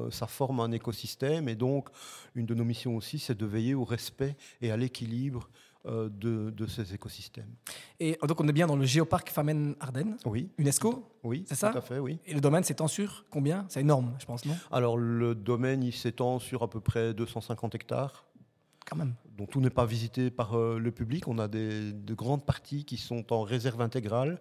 euh, 0.07 0.09
ça 0.09 0.25
forme 0.25 0.59
un 0.61 0.71
écosystème 0.71 1.47
et 1.47 1.53
donc 1.53 1.89
une 2.33 2.47
de 2.47 2.55
nos 2.55 2.63
missions 2.63 2.95
aussi, 2.95 3.19
c'est 3.19 3.37
de 3.37 3.45
veiller 3.45 3.75
au 3.75 3.83
respect 3.83 4.35
et 4.63 4.71
à 4.71 4.77
l'équilibre 4.77 5.47
euh, 5.85 6.09
de, 6.09 6.49
de 6.49 6.65
ces 6.65 6.95
écosystèmes. 6.95 7.53
Et 7.99 8.17
donc 8.27 8.41
on 8.41 8.47
est 8.47 8.51
bien 8.51 8.65
dans 8.65 8.75
le 8.75 8.85
géoparc 8.85 9.29
Famen-Ardennes, 9.29 10.17
Oui, 10.25 10.49
UNESCO. 10.57 11.07
oui, 11.23 11.45
C'est 11.47 11.53
ça 11.53 11.69
tout 11.69 11.77
à 11.77 11.81
fait, 11.81 11.99
oui. 11.99 12.17
Et 12.25 12.33
le 12.33 12.41
domaine 12.41 12.63
s'étend 12.63 12.87
sur 12.87 13.25
combien? 13.29 13.67
C'est 13.69 13.81
énorme, 13.81 14.15
je 14.17 14.25
pense, 14.25 14.43
non? 14.45 14.55
Alors 14.71 14.97
le 14.97 15.35
domaine, 15.35 15.83
il 15.83 15.93
s'étend 15.93 16.39
sur 16.39 16.63
à 16.63 16.67
peu 16.67 16.79
près 16.79 17.13
250 17.13 17.75
hectares. 17.75 18.25
Quand 18.87 18.95
même. 18.95 19.13
Dont 19.37 19.45
tout 19.45 19.59
n'est 19.59 19.69
pas 19.69 19.85
visité 19.85 20.29
par 20.31 20.57
euh, 20.57 20.79
le 20.79 20.91
public. 20.91 21.27
On 21.27 21.39
a 21.39 21.47
des, 21.47 21.91
de 21.91 22.13
grandes 22.13 22.45
parties 22.45 22.85
qui 22.85 22.97
sont 22.97 23.33
en 23.33 23.41
réserve 23.41 23.81
intégrale. 23.81 24.39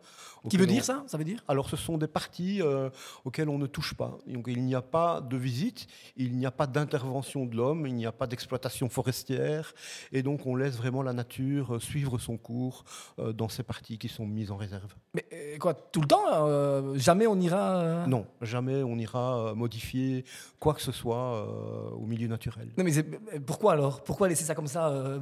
Qui 0.48 0.56
veut 0.56 0.66
dire 0.66 0.82
on- 0.82 0.84
ça 0.84 1.04
Ça 1.06 1.18
veut 1.18 1.24
dire? 1.24 1.42
Alors, 1.48 1.68
ce 1.68 1.76
sont 1.76 1.98
des 1.98 2.06
parties 2.06 2.60
euh, 2.62 2.90
auxquelles 3.24 3.48
on 3.48 3.58
ne 3.58 3.66
touche 3.66 3.94
pas. 3.94 4.18
Donc, 4.26 4.44
il 4.48 4.62
n'y 4.64 4.74
a 4.74 4.82
pas 4.82 5.20
de 5.20 5.36
visite, 5.36 5.86
il 6.16 6.36
n'y 6.36 6.46
a 6.46 6.50
pas 6.50 6.66
d'intervention 6.66 7.44
de 7.46 7.56
l'homme, 7.56 7.86
il 7.86 7.94
n'y 7.94 8.06
a 8.06 8.12
pas 8.12 8.26
d'exploitation 8.26 8.88
forestière. 8.88 9.72
Et 10.12 10.22
donc, 10.22 10.46
on 10.46 10.54
laisse 10.54 10.76
vraiment 10.76 11.02
la 11.02 11.12
nature 11.12 11.74
euh, 11.76 11.80
suivre 11.80 12.18
son 12.18 12.36
cours 12.36 12.84
euh, 13.18 13.32
dans 13.32 13.48
ces 13.48 13.62
parties 13.62 13.98
qui 13.98 14.08
sont 14.08 14.26
mises 14.26 14.50
en 14.50 14.56
réserve. 14.56 14.94
Mais 15.14 15.24
quoi, 15.58 15.74
tout 15.74 16.00
le 16.02 16.06
temps 16.06 16.24
euh, 16.30 16.94
Jamais 16.96 17.26
on 17.26 17.40
ira 17.40 18.04
Non, 18.06 18.26
jamais 18.42 18.82
on 18.82 18.96
ira 18.96 19.54
modifier 19.54 20.24
quoi 20.60 20.74
que 20.74 20.82
ce 20.82 20.92
soit 20.92 21.46
au 21.94 22.06
milieu 22.06 22.28
naturel. 22.28 22.68
Non, 22.76 22.84
mais 22.84 22.92
pourquoi 23.40 23.72
alors? 23.72 24.02
Pourquoi 24.04 24.28
laisser 24.28 24.44
ça 24.44 24.54
comme 24.54 24.66
ça? 24.66 24.83
Euh 24.90 25.20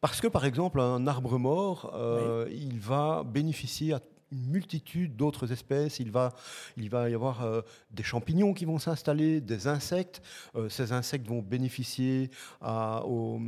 Parce 0.00 0.20
que, 0.20 0.28
par 0.28 0.44
exemple, 0.44 0.80
un 0.80 1.06
arbre 1.06 1.38
mort, 1.38 1.92
euh, 1.94 2.48
il 2.50 2.78
va 2.78 3.22
bénéficier 3.24 3.94
à 3.94 4.00
une 4.32 4.46
multitude 4.50 5.16
d'autres 5.16 5.52
espèces. 5.52 5.98
Il 6.00 6.10
va, 6.10 6.32
il 6.76 6.88
va 6.90 7.10
y 7.10 7.14
avoir 7.14 7.44
euh, 7.44 7.62
des 7.90 8.02
champignons 8.02 8.54
qui 8.54 8.64
vont 8.64 8.78
s'installer, 8.78 9.40
des 9.40 9.66
insectes. 9.66 10.22
Euh, 10.54 10.68
ces 10.68 10.92
insectes 10.92 11.26
vont 11.26 11.42
bénéficier 11.42 12.30
à- 12.60 13.04
aux, 13.06 13.40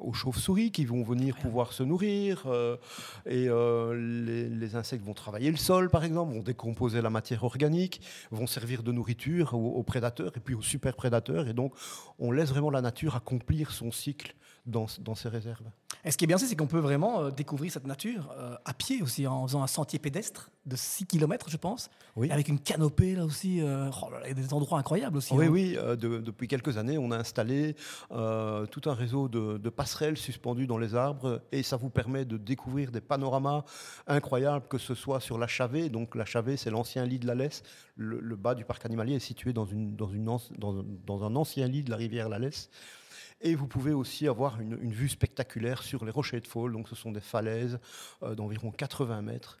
aux 0.00 0.12
chauves-souris 0.12 0.70
qui 0.70 0.84
vont 0.84 1.02
venir 1.02 1.36
pouvoir 1.36 1.72
se 1.72 1.82
nourrir. 1.82 2.44
euh, 2.46 2.76
et 3.26 3.48
les, 3.94 4.48
les 4.48 4.76
insectes 4.76 5.04
vont 5.04 5.14
travailler 5.14 5.50
le 5.50 5.56
sol, 5.56 5.90
par 5.90 6.04
exemple, 6.04 6.32
vont 6.34 6.42
décomposer 6.42 7.00
la 7.02 7.10
matière 7.10 7.44
organique, 7.44 8.00
vont 8.30 8.46
servir 8.46 8.82
de 8.82 8.92
nourriture 8.92 9.54
aux, 9.54 9.72
aux 9.78 9.82
prédateurs 9.82 10.32
et 10.36 10.40
puis 10.40 10.54
aux 10.54 10.62
super 10.62 10.94
prédateurs. 10.96 11.48
Et 11.48 11.52
donc, 11.52 11.74
on 12.18 12.30
laisse 12.30 12.50
vraiment 12.50 12.70
la 12.70 12.80
nature 12.80 13.16
accomplir 13.16 13.70
son 13.72 13.90
cycle 13.90 14.34
dans, 14.66 14.86
dans 15.00 15.14
ces 15.14 15.28
réserves. 15.28 15.66
Et 16.06 16.10
ce 16.10 16.16
qui 16.16 16.24
est 16.24 16.26
bien 16.26 16.38
c'est 16.38 16.54
qu'on 16.56 16.66
peut 16.66 16.78
vraiment 16.78 17.20
euh, 17.22 17.30
découvrir 17.30 17.70
cette 17.72 17.86
nature 17.86 18.30
euh, 18.38 18.56
à 18.64 18.74
pied 18.74 19.02
aussi, 19.02 19.26
en 19.26 19.46
faisant 19.46 19.62
un 19.62 19.66
sentier 19.66 19.98
pédestre 19.98 20.50
de 20.66 20.76
6 20.76 21.06
km, 21.06 21.50
je 21.50 21.56
pense. 21.58 21.90
Oui. 22.16 22.30
Avec 22.30 22.48
une 22.48 22.58
canopée 22.58 23.14
là 23.14 23.24
aussi. 23.24 23.60
euh, 23.60 23.90
oh 24.02 24.10
là 24.10 24.20
là, 24.20 24.26
il 24.26 24.28
y 24.28 24.32
a 24.32 24.34
des 24.46 24.52
endroits 24.54 24.78
incroyables 24.78 25.16
aussi. 25.18 25.34
Oui, 25.34 25.46
hein. 25.46 25.48
oui. 25.50 25.76
euh, 25.78 25.96
de- 25.96 26.18
depuis 26.18 26.48
quelques 26.48 26.76
années, 26.78 26.96
on 26.98 27.10
a 27.10 27.18
installé 27.18 27.76
tout 28.10 28.82
un 28.86 28.94
réseau 28.94 29.28
de, 29.28 29.58
de 29.58 29.68
passerelles 29.70 30.16
suspendues 30.16 30.66
dans 30.66 30.78
les 30.78 30.94
arbres 30.94 31.42
et 31.52 31.62
ça 31.62 31.76
vous 31.76 31.90
permet 31.90 32.24
de 32.24 32.36
découvrir 32.36 32.90
des 32.90 33.00
panoramas 33.00 33.64
incroyables, 34.06 34.66
que 34.68 34.78
ce 34.78 34.94
soit 34.94 35.20
sur 35.20 35.38
la 35.38 35.46
Chavée. 35.46 35.88
Donc 35.88 36.14
la 36.14 36.24
Chavée, 36.24 36.56
c'est 36.56 36.70
l'ancien 36.70 37.04
lit 37.04 37.18
de 37.18 37.26
la 37.26 37.34
Lesse. 37.34 37.62
Le, 37.96 38.18
le 38.20 38.36
bas 38.36 38.54
du 38.54 38.64
parc 38.64 38.84
animalier 38.86 39.16
est 39.16 39.20
situé 39.20 39.52
dans, 39.52 39.66
une, 39.66 39.94
dans, 39.96 40.08
une, 40.08 40.26
anci- 40.28 40.56
dans, 40.58 40.78
un- 40.80 40.84
dans 41.06 41.24
un 41.24 41.36
ancien 41.36 41.66
lit 41.68 41.82
de 41.82 41.90
la 41.90 41.96
rivière 41.96 42.28
la 42.28 42.38
Lesse. 42.38 42.70
Et 43.44 43.54
vous 43.54 43.66
pouvez 43.68 43.92
aussi 43.92 44.26
avoir 44.26 44.60
une, 44.60 44.78
une 44.80 44.92
vue 44.92 45.08
spectaculaire 45.08 45.82
sur 45.82 46.04
les 46.04 46.10
rochers 46.10 46.40
de 46.40 46.46
Fall. 46.46 46.72
Donc 46.72 46.88
ce 46.88 46.94
sont 46.96 47.12
des 47.12 47.20
falaises 47.20 47.78
euh, 48.22 48.34
d'environ 48.34 48.70
80 48.72 49.22
mètres. 49.22 49.58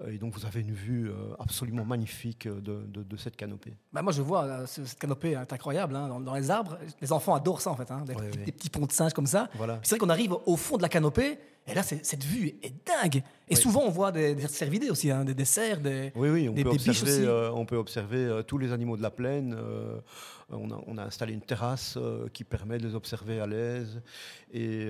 Euh, 0.00 0.10
Et 0.10 0.18
donc 0.18 0.34
vous 0.34 0.44
avez 0.46 0.60
une 0.62 0.72
vue 0.72 1.10
euh, 1.10 1.14
absolument 1.38 1.84
magnifique 1.84 2.48
de, 2.48 2.58
de- 2.86 3.02
de 3.02 3.16
cette 3.16 3.36
canopée. 3.36 3.74
Bah, 3.92 4.02
moi, 4.02 4.12
je 4.12 4.22
vois 4.22 4.66
ce- 4.66 4.84
cette 4.84 4.98
canopée 4.98 5.32
est 5.32 5.52
incroyable 5.52 5.94
hein, 5.96 6.08
dans, 6.08 6.20
dans 6.20 6.34
les 6.34 6.50
arbres. 6.50 6.78
Les 7.00 7.12
enfants 7.12 7.34
adorent 7.34 7.60
ça 7.60 7.70
en 7.70 7.76
fait, 7.76 7.90
hein, 7.90 8.02
des, 8.06 8.14
Ouais, 8.14 8.26
petits, 8.28 8.38
ouais. 8.38 8.44
des 8.46 8.52
petits 8.52 8.70
ponts 8.70 8.86
de 8.86 8.92
singes 8.92 9.12
comme 9.12 9.26
ça. 9.26 9.48
Voilà. 9.54 9.80
C'est 9.82 9.90
vrai 9.96 9.98
qu'on 9.98 10.10
arrive 10.10 10.34
au 10.46 10.56
fond 10.56 10.76
de 10.78 10.82
la 10.82 10.88
canopée 10.88 11.38
et 11.66 11.74
là, 11.74 11.82
cette 11.82 12.24
vue 12.24 12.54
est 12.62 12.74
dingue. 12.86 13.16
Et 13.48 13.54
Oui. 13.54 13.56
souvent, 13.56 13.82
on 13.84 13.90
voit 13.90 14.12
des, 14.12 14.34
des 14.34 14.46
cervidés 14.48 14.90
aussi, 14.90 15.10
hein, 15.10 15.24
des 15.24 15.34
desserts, 15.34 15.80
des. 15.80 16.12
Oui, 16.14 16.28
oui, 16.30 16.48
on, 16.48 16.52
Des- 16.52 16.62
peut, 16.62 16.70
observer, 16.70 17.02
aussi. 17.10 17.24
euh, 17.24 17.50
on 17.52 17.64
peut 17.66 17.76
observer 17.76 18.18
euh, 18.24 18.42
tous 18.42 18.58
les 18.58 18.72
animaux 18.72 18.96
de 18.96 19.02
la 19.02 19.10
plaine. 19.10 19.54
euh, 19.58 19.98
on, 20.50 20.70
a, 20.70 20.80
on 20.86 20.96
a 20.98 21.02
installé 21.04 21.32
une 21.32 21.40
terrasse 21.42 21.98
qui 22.32 22.44
permet 22.44 22.78
de 22.78 22.86
les 22.86 22.94
observer 22.94 23.40
à 23.40 23.46
l'aise. 23.46 24.00
Et 24.52 24.86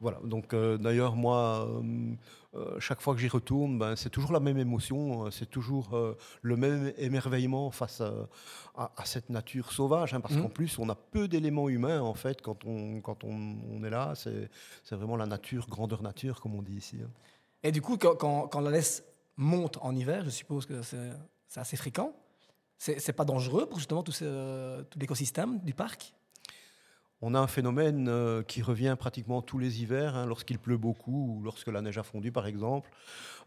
voilà, 0.00 0.18
donc 0.24 0.54
euh, 0.54 0.78
d'ailleurs, 0.78 1.16
moi, 1.16 1.66
euh, 1.68 2.14
euh, 2.54 2.78
chaque 2.80 3.00
fois 3.00 3.14
que 3.14 3.20
j'y 3.20 3.28
retourne, 3.28 3.78
ben, 3.78 3.96
c'est 3.96 4.10
toujours 4.10 4.32
la 4.32 4.40
même 4.40 4.58
émotion, 4.58 5.30
c'est 5.30 5.50
toujours 5.50 5.94
euh, 5.94 6.16
le 6.42 6.56
même 6.56 6.92
émerveillement 6.98 7.70
face 7.70 8.00
à, 8.00 8.12
à- 8.76 8.92
à 8.96 9.04
cette 9.04 9.28
nature 9.28 9.72
sauvage, 9.72 10.14
hein, 10.14 10.20
parce 10.20 10.34
Mhm. 10.34 10.42
qu'en 10.42 10.48
plus, 10.48 10.78
on 10.78 10.88
a 10.88 10.94
peu 10.94 11.26
d'éléments 11.28 11.68
humains, 11.68 12.00
en 12.00 12.14
fait, 12.14 12.40
quand 12.42 12.64
on, 12.64 13.00
quand 13.00 13.24
on, 13.24 13.56
on 13.72 13.82
est 13.84 13.90
là. 13.90 14.14
C'est 14.14 14.94
vraiment 14.94 15.16
la 15.16 15.26
nature, 15.26 15.66
grandeur 15.68 16.02
nature, 16.02 16.40
comme 16.40 16.54
on 16.54 16.62
dit 16.62 16.76
ici. 16.76 16.98
hein. 17.04 17.10
Et 17.64 17.72
du 17.72 17.82
coup, 17.82 17.96
quand, 17.98 18.14
quand- 18.16 18.46
quand 18.48 18.60
la 18.60 18.70
laisse 18.70 19.02
monte 19.36 19.78
en 19.82 19.94
hiver, 19.96 20.24
je 20.24 20.30
suppose 20.30 20.64
que 20.64 20.80
c'est 20.82 21.10
assez 21.60 21.76
fréquent. 21.76 22.12
C'est 22.78 23.12
pas 23.12 23.24
dangereux 23.24 23.66
pour 23.66 23.78
justement 23.78 24.04
tout 24.04 24.12
l'écosystème 24.96 25.58
du 25.64 25.74
parc? 25.74 26.14
On 27.20 27.34
a 27.34 27.40
un 27.40 27.48
phénomène 27.48 28.06
euh, 28.08 28.42
qui 28.42 28.62
revient 28.62 28.94
pratiquement 28.98 29.42
tous 29.42 29.58
les 29.58 29.82
hivers, 29.82 30.14
hein, 30.14 30.24
lorsqu'il 30.26 30.58
pleut 30.58 30.76
beaucoup 30.76 31.36
ou 31.38 31.42
lorsque 31.42 31.66
la 31.66 31.82
neige 31.82 31.98
a 31.98 32.04
fondu, 32.04 32.30
par 32.30 32.46
exemple. 32.46 32.90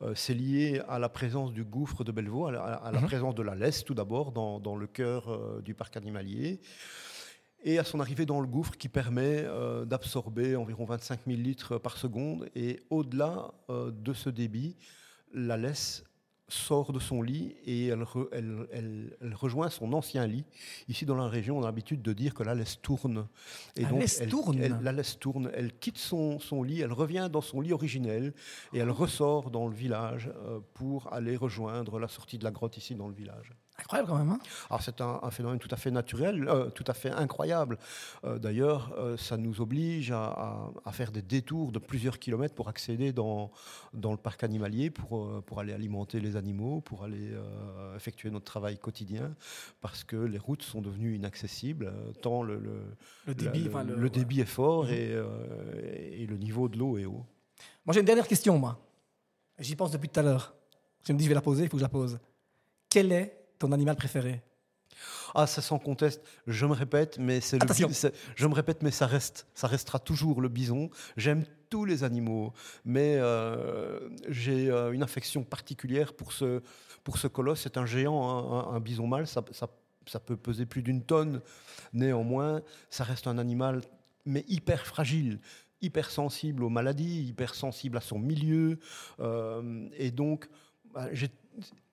Euh, 0.02 0.12
c'est 0.14 0.34
lié 0.34 0.82
à 0.90 1.00
la 1.00 1.08
présence 1.08 1.54
du 1.54 1.64
gouffre 1.64 2.04
de 2.04 2.12
Bellevaux, 2.12 2.48
à 2.48 2.52
la, 2.52 2.60
à 2.62 2.92
la 2.92 3.00
Mhm. 3.00 3.08
présence 3.08 3.36
de 3.36 3.42
la 3.44 3.56
laisse, 3.56 3.86
tout 3.86 3.94
d'abord, 3.94 4.34
dans, 4.34 4.60
dans 4.60 4.76
le 4.76 4.88
cœur 4.88 5.30
euh, 5.30 5.62
du 5.62 5.74
parc 5.74 5.96
animalier. 5.96 6.60
Et 7.64 7.78
à 7.80 7.84
son 7.86 8.00
arrivée 8.00 8.26
dans 8.26 8.42
le 8.42 8.48
gouffre 8.48 8.76
qui 8.76 8.90
permet 8.90 9.44
euh, 9.46 9.86
d'absorber 9.86 10.56
environ 10.56 10.84
25 10.84 11.22
000 11.28 11.38
litres 11.40 11.78
par 11.78 11.96
seconde. 11.98 12.50
Et 12.56 12.82
au-delà 12.90 13.52
de 13.70 14.14
ce 14.14 14.30
débit, 14.32 14.76
la 15.34 15.56
laisse 15.58 16.04
sort 16.52 16.94
de 16.94 17.00
son 17.00 17.22
lit 17.22 17.56
et 17.66 17.88
elle, 17.88 18.02
re- 18.04 18.28
elle- 18.32 18.68
elle- 18.72 19.18
elle 19.22 19.34
rejoint 19.34 19.70
son 19.70 19.94
ancien 19.94 20.26
lit. 20.28 20.46
Ici, 20.88 21.06
dans 21.06 21.16
la 21.16 21.28
région, 21.28 21.58
on 21.58 21.62
a 21.64 21.66
l'habitude 21.66 22.02
de 22.02 22.14
dire 22.14 22.34
que 22.34 22.44
la 22.44 22.56
laisse 22.56 22.82
tourne. 22.82 23.28
Et 23.76 23.82
La 23.84 23.92
laisse 23.92 24.22
elle, 24.22 24.30
tourne 24.30 24.60
elle- 24.62 24.78
La 24.82 24.92
laisse 24.92 25.18
tourne. 25.20 25.50
Elle 25.54 25.74
quitte 25.78 25.98
son, 25.98 26.40
son 26.40 26.64
lit, 26.64 26.82
elle 26.82 26.94
revient 26.94 27.30
dans 27.32 27.42
son 27.42 27.62
lit 27.62 27.74
originel 27.74 28.34
et 28.74 28.80
elle 28.80 28.92
ressort 28.92 29.52
dans 29.52 29.68
le 29.68 29.76
village 29.76 30.30
euh, 30.46 30.60
pour 30.74 31.12
aller 31.14 31.36
rejoindre 31.38 32.00
la 32.00 32.08
sortie 32.08 32.38
de 32.38 32.44
la 32.44 32.52
grotte 32.52 32.78
ici 32.78 32.96
dans 32.96 33.08
le 33.08 33.14
village. 33.16 33.52
Incroyable 33.84 34.10
quand 34.10 34.18
même. 34.18 34.30
hein 34.30 34.40
Alors 34.70 34.82
c'est 34.82 35.02
un, 35.02 35.20
un 35.24 35.32
phénomène 35.32 35.60
tout 35.60 35.68
à 35.72 35.76
fait 35.76 35.92
naturel, 35.92 36.48
euh, 36.48 36.70
tout 36.70 36.84
à 36.88 36.94
fait 36.94 37.10
incroyable. 37.12 37.78
Euh, 38.24 38.38
D'ailleurs, 38.40 38.94
euh, 38.98 39.18
ça 39.18 39.38
nous 39.38 39.60
oblige 39.62 40.12
à, 40.12 40.24
à- 40.26 40.72
à 40.86 40.92
faire 40.92 41.12
des 41.12 41.22
détours 41.22 41.72
de 41.72 41.80
plusieurs 41.80 42.20
kilomètres 42.20 42.54
pour 42.56 42.70
accéder 42.70 43.12
dans, 43.12 43.52
dans 43.94 44.12
le 44.12 44.18
parc 44.18 44.44
animalier, 44.44 44.90
pour, 44.90 45.44
pour 45.44 45.60
aller 45.60 45.74
alimenter 45.74 46.20
les 46.20 46.36
animaux, 46.36 46.82
pour 46.82 47.04
aller 47.04 47.32
effectuer 47.96 48.30
notre 48.30 48.46
travail 48.46 48.78
quotidien, 48.78 49.36
parce 49.82 50.04
que 50.04 50.16
les 50.16 50.38
routes 50.38 50.64
sont 50.64 50.82
devenues 50.82 51.16
inaccessibles, 51.16 51.92
tant 52.22 52.44
le, 52.44 52.60
le- 52.60 52.84
le 53.28 53.34
débit. 53.36 53.64
le- 53.64 53.70
enfin, 53.70 53.84
le 53.84 53.96
le- 53.96 54.10
débit 54.10 54.42
est 54.42 54.46
fort 54.46 54.86
Mhm. 54.86 54.92
et, 54.94 56.22
et 56.24 56.28
le 56.28 56.38
niveau 56.38 56.70
de 56.70 56.78
l'eau 56.78 56.98
est 56.98 57.06
haut. 57.06 57.26
Moi, 57.86 57.94
j'ai 57.94 58.00
une 58.00 58.06
dernière 58.06 58.28
question, 58.28 58.58
moi. 58.58 58.80
J'y 59.60 59.76
pense 59.76 59.92
depuis 59.92 60.10
tout 60.10 60.20
à 60.20 60.24
l'heure. 60.24 60.54
Je 61.06 61.14
me 61.14 61.18
dis, 61.18 61.24
je 61.26 61.30
vais 61.30 61.36
la 61.36 61.42
poser, 61.42 61.64
il 61.64 61.68
faut 61.70 61.78
que 61.78 61.80
je 61.80 61.86
la 61.86 61.90
pose. 61.90 62.20
Quel 62.90 63.12
est 63.12 63.41
ton 63.62 63.72
animal 63.72 63.96
préféré? 63.96 64.42
Ah, 65.34 65.48
ça 65.48 65.62
sans 65.62 65.80
conteste. 65.80 66.22
Je 66.48 66.66
me 66.66 66.74
répète, 66.74 67.18
mais 67.18 67.42
c'est 67.42 67.58
le 67.58 67.68
Je 68.36 68.48
me 68.48 68.54
répète, 68.54 68.82
mais 68.84 68.92
ça 68.92 69.08
reste, 69.08 69.48
ça 69.54 69.68
restera 69.68 70.00
toujours 70.00 70.42
le 70.42 70.50
bison. 70.50 70.90
J'aime 71.16 71.46
tous 71.70 71.86
les 71.86 72.04
animaux, 72.04 72.54
mais 72.84 73.16
euh, 73.18 74.10
j'ai 74.28 74.70
euh, 74.70 74.92
une 74.92 75.04
affection 75.04 75.44
particulière 75.44 76.14
pour 76.14 76.34
ce, 76.34 76.62
pour 77.04 77.18
ce 77.18 77.28
colosse. 77.28 77.62
C'est 77.62 77.78
un 77.78 77.86
géant, 77.86 78.22
un, 78.22 78.76
un 78.76 78.80
bison 78.80 79.08
mâle. 79.08 79.28
Ça, 79.28 79.44
ça, 79.52 79.70
ça 80.06 80.20
peut 80.20 80.36
peser 80.36 80.66
plus 80.66 80.84
d'une 80.84 81.04
tonne. 81.04 81.42
Néanmoins, 81.94 82.62
ça 82.90 83.04
reste 83.04 83.28
un 83.28 83.38
animal, 83.38 83.82
mais 84.26 84.44
hyper 84.48 84.86
fragile 84.86 85.40
hyper 85.84 86.12
sensible 86.12 86.64
aux 86.64 86.70
maladies, 86.70 87.24
hyper 87.24 87.56
sensible 87.56 87.98
à 87.98 88.02
son 88.02 88.20
milieu. 88.20 88.78
euh, 89.20 89.90
et 89.98 90.12
donc, 90.12 90.48
bah, 90.94 91.08
j'ai 91.12 91.30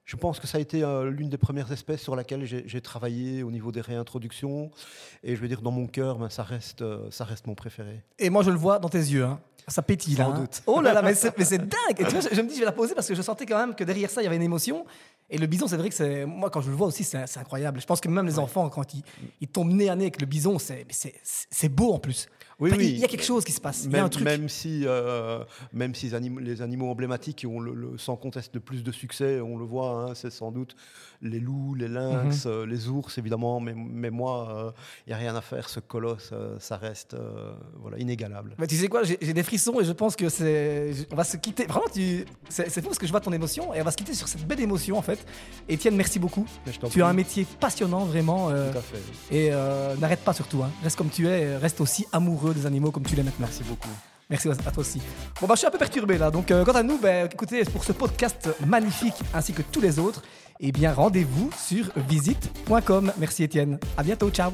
je 0.09 0.17
pense 0.17 0.41
que 0.41 0.47
ça 0.47 0.57
a 0.57 0.61
été 0.63 0.83
euh, 0.83 1.11
l'une 1.11 1.29
des 1.29 1.37
premières 1.37 1.71
espèces 1.71 2.01
sur 2.01 2.17
laquelle 2.17 2.47
j'ai 2.47 2.81
travaillé 2.81 3.43
au 3.43 3.51
niveau 3.51 3.71
des 3.71 3.83
réintroductions. 3.83 4.71
Et 5.23 5.37
je 5.37 5.41
veux 5.41 5.49
dire, 5.49 5.61
dans 5.61 5.71
mon 5.71 5.87
cœur, 5.87 6.17
ben, 6.17 6.31
ça, 6.31 6.43
reste, 6.43 6.81
euh, 6.81 7.11
ça 7.11 7.25
reste 7.25 7.47
mon 7.47 7.55
préféré. 7.55 8.01
Et 8.19 8.31
moi, 8.31 8.43
je 8.43 8.51
le 8.51 8.57
vois 8.57 8.79
dans 8.79 8.89
tes 8.89 8.99
yeux. 8.99 9.25
hein. 9.25 9.39
Ça 9.67 9.83
pétille 9.83 10.17
là. 10.17 10.25
Sans 10.25 10.33
hein. 10.33 10.41
doute. 10.41 10.63
Oh 10.67 10.81
là 10.81 10.95
là, 10.95 11.03
mais 11.03 11.15
c'est 11.15 11.37
mais 11.37 11.45
c'est 11.45 11.59
dingue. 11.59 11.99
Et 11.99 12.05
tu 12.05 12.11
vois, 12.13 12.21
je, 12.21 12.35
je 12.35 12.41
me 12.41 12.49
dis, 12.49 12.55
je 12.55 12.61
vais 12.61 12.65
la 12.65 12.73
poser 12.73 12.95
parce 12.95 13.07
que 13.07 13.15
je 13.15 13.21
sentais 13.21 13.45
quand 13.45 13.59
même 13.59 13.75
que 13.75 13.85
derrière 13.85 14.09
ça, 14.09 14.23
il 14.23 14.25
y 14.25 14.27
avait 14.27 14.37
une 14.37 14.43
émotion. 14.43 14.87
Et 15.31 15.37
le 15.39 15.47
bison, 15.47 15.67
c'est 15.69 15.77
vrai 15.77 15.89
que 15.91 15.95
c'est. 15.95 16.25
Moi, 16.25 16.49
quand 16.51 16.61
je 16.63 16.71
le 16.71 16.77
vois 16.77 16.87
aussi, 16.87 17.05
c'est 17.05 17.27
c'est 17.27 17.41
incroyable. 17.41 17.81
Je 17.81 17.87
pense 17.87 18.01
que 18.01 18.09
même 18.09 18.27
les 18.27 18.39
enfants, 18.39 18.69
quand 18.71 18.95
ils, 18.95 19.03
ils 19.41 19.49
tombent 19.49 19.73
nez 19.73 19.89
à 19.91 19.97
nez 19.97 20.05
avec 20.05 20.21
le 20.21 20.27
bison, 20.27 20.59
c'est 20.59 20.85
mais 20.87 20.93
c'est- 20.93 21.15
c'est 21.23 21.69
beau 21.69 21.93
en 21.93 21.99
plus. 21.99 22.29
Oui, 22.61 22.71
Enfin, 22.71 22.79
oui. 22.81 22.89
Il 22.89 22.99
y 22.99 23.05
a 23.05 23.09
quelque 23.09 23.25
chose 23.25 23.45
qui 23.45 23.53
se 23.53 23.61
passe. 23.61 23.85
Il 23.85 23.93
y 23.93 23.95
a 23.95 23.99
un 23.99 24.03
Même, 24.03 24.11
truc. 24.11 24.25
même 24.25 24.49
si, 24.49 24.83
euh, 24.85 25.45
même 25.73 25.95
si 25.95 26.07
les 26.07 26.15
animaux, 26.15 26.41
les 26.41 26.61
animaux 26.61 26.91
emblématiques 26.91 27.37
qui 27.37 27.47
ont 27.47 27.61
le, 27.61 27.73
le- 27.73 27.97
sans 27.99 28.17
conteste 28.17 28.53
le 28.55 28.61
plus 28.61 28.83
de 28.83 28.91
succès, 28.91 29.41
on 29.41 29.57
le 29.59 29.65
voit, 29.65 29.91
hein, 30.11 30.15
c'est 30.17 30.31
sans 30.33 30.51
doute 30.51 30.75
les 31.23 31.39
loups, 31.39 31.75
les 31.77 31.87
lynx, 31.87 32.47
Mhm. 32.47 32.51
euh, 32.53 32.67
les 32.67 32.89
ours 32.89 33.17
évidemment, 33.19 33.61
mais, 33.61 33.75
mais 33.77 34.11
moi, 34.11 34.75
il 35.07 35.11
n'y 35.11 35.15
a 35.15 35.19
rien 35.19 35.37
à 35.37 35.41
faire, 35.41 35.69
ce 35.69 35.79
colosse, 35.79 36.31
euh, 36.33 36.57
ça 36.59 36.77
reste 36.79 37.15
euh, 37.15 37.53
voilà, 37.77 37.97
inégalable. 37.99 38.57
Mais 38.59 38.67
tu 38.67 38.75
sais 38.77 38.89
quoi, 38.89 39.05
j'ai 39.05 39.19
j'ai 39.21 39.35
des 39.35 39.45
frissons 39.45 39.79
et 39.81 39.85
je 39.85 39.93
pense 39.93 40.17
que 40.17 40.29
c'est. 40.29 40.93
On 41.13 41.17
va 41.17 41.23
se 41.25 41.37
quitter. 41.37 41.65
Vraiment, 41.67 41.87
tu... 41.93 42.25
c'est 42.49 42.69
c'est 42.71 42.81
fou 42.81 42.89
parce 42.89 42.99
que 42.99 43.07
je 43.07 43.13
vois 43.13 43.21
ton 43.21 43.33
émotion 43.33 43.73
et 43.73 43.81
on 43.81 43.85
va 43.85 43.93
se 43.93 43.97
quitter 43.97 44.15
sur 44.15 44.27
cette 44.27 44.45
belle 44.49 44.61
émotion 44.61 44.99
en 44.99 45.03
fait. 45.03 45.18
Étienne, 45.69 45.97
merci 45.97 46.19
beaucoup. 46.19 46.47
Tu 46.91 47.03
as 47.03 47.07
un 47.07 47.13
métier 47.13 47.47
passionnant 47.61 48.05
vraiment. 48.07 48.49
euh, 48.51 48.73
Tout 48.73 48.79
à 48.79 48.81
fait. 48.81 48.97
et 49.31 49.51
euh, 49.53 49.95
n'arrête 49.97 50.21
pas 50.21 50.33
surtout. 50.33 50.63
hein. 50.63 50.71
Reste 50.83 50.97
comme 50.97 51.11
tu 51.11 51.29
es, 51.29 51.57
reste 51.59 51.81
aussi 51.83 52.07
amoureux 52.13 52.55
des 52.55 52.65
animaux 52.65 52.91
comme 52.91 53.03
tu 53.05 53.15
l'es 53.17 53.23
maintenant. 53.23 53.47
Merci 53.47 53.65
beaucoup. 53.65 53.89
Merci 54.31 54.49
à 54.49 54.53
à 54.53 54.71
toi 54.71 54.79
aussi. 54.81 55.01
Bon, 55.41 55.47
bah, 55.47 55.55
je 55.55 55.59
suis 55.61 55.67
un 55.67 55.71
peu 55.71 55.79
perturbé 55.79 56.17
là. 56.19 56.31
Donc, 56.31 56.51
euh, 56.51 56.65
quant 56.65 56.73
à 56.73 56.83
nous, 56.83 56.99
bah, 56.99 57.25
écoutez, 57.25 57.65
pour 57.65 57.85
ce 57.85 57.93
podcast 57.93 58.49
magnifique 58.67 59.15
ainsi 59.35 59.53
que 59.53 59.63
tous 59.63 59.81
les 59.81 59.99
autres, 59.99 60.23
eh 60.61 60.73
bien, 60.73 60.93
rendez-vous 60.93 61.51
sur 61.57 61.87
visite.com. 61.97 63.13
Merci 63.19 63.45
Étienne. 63.45 63.79
À 63.97 64.03
bientôt. 64.03 64.31
Ciao. 64.31 64.53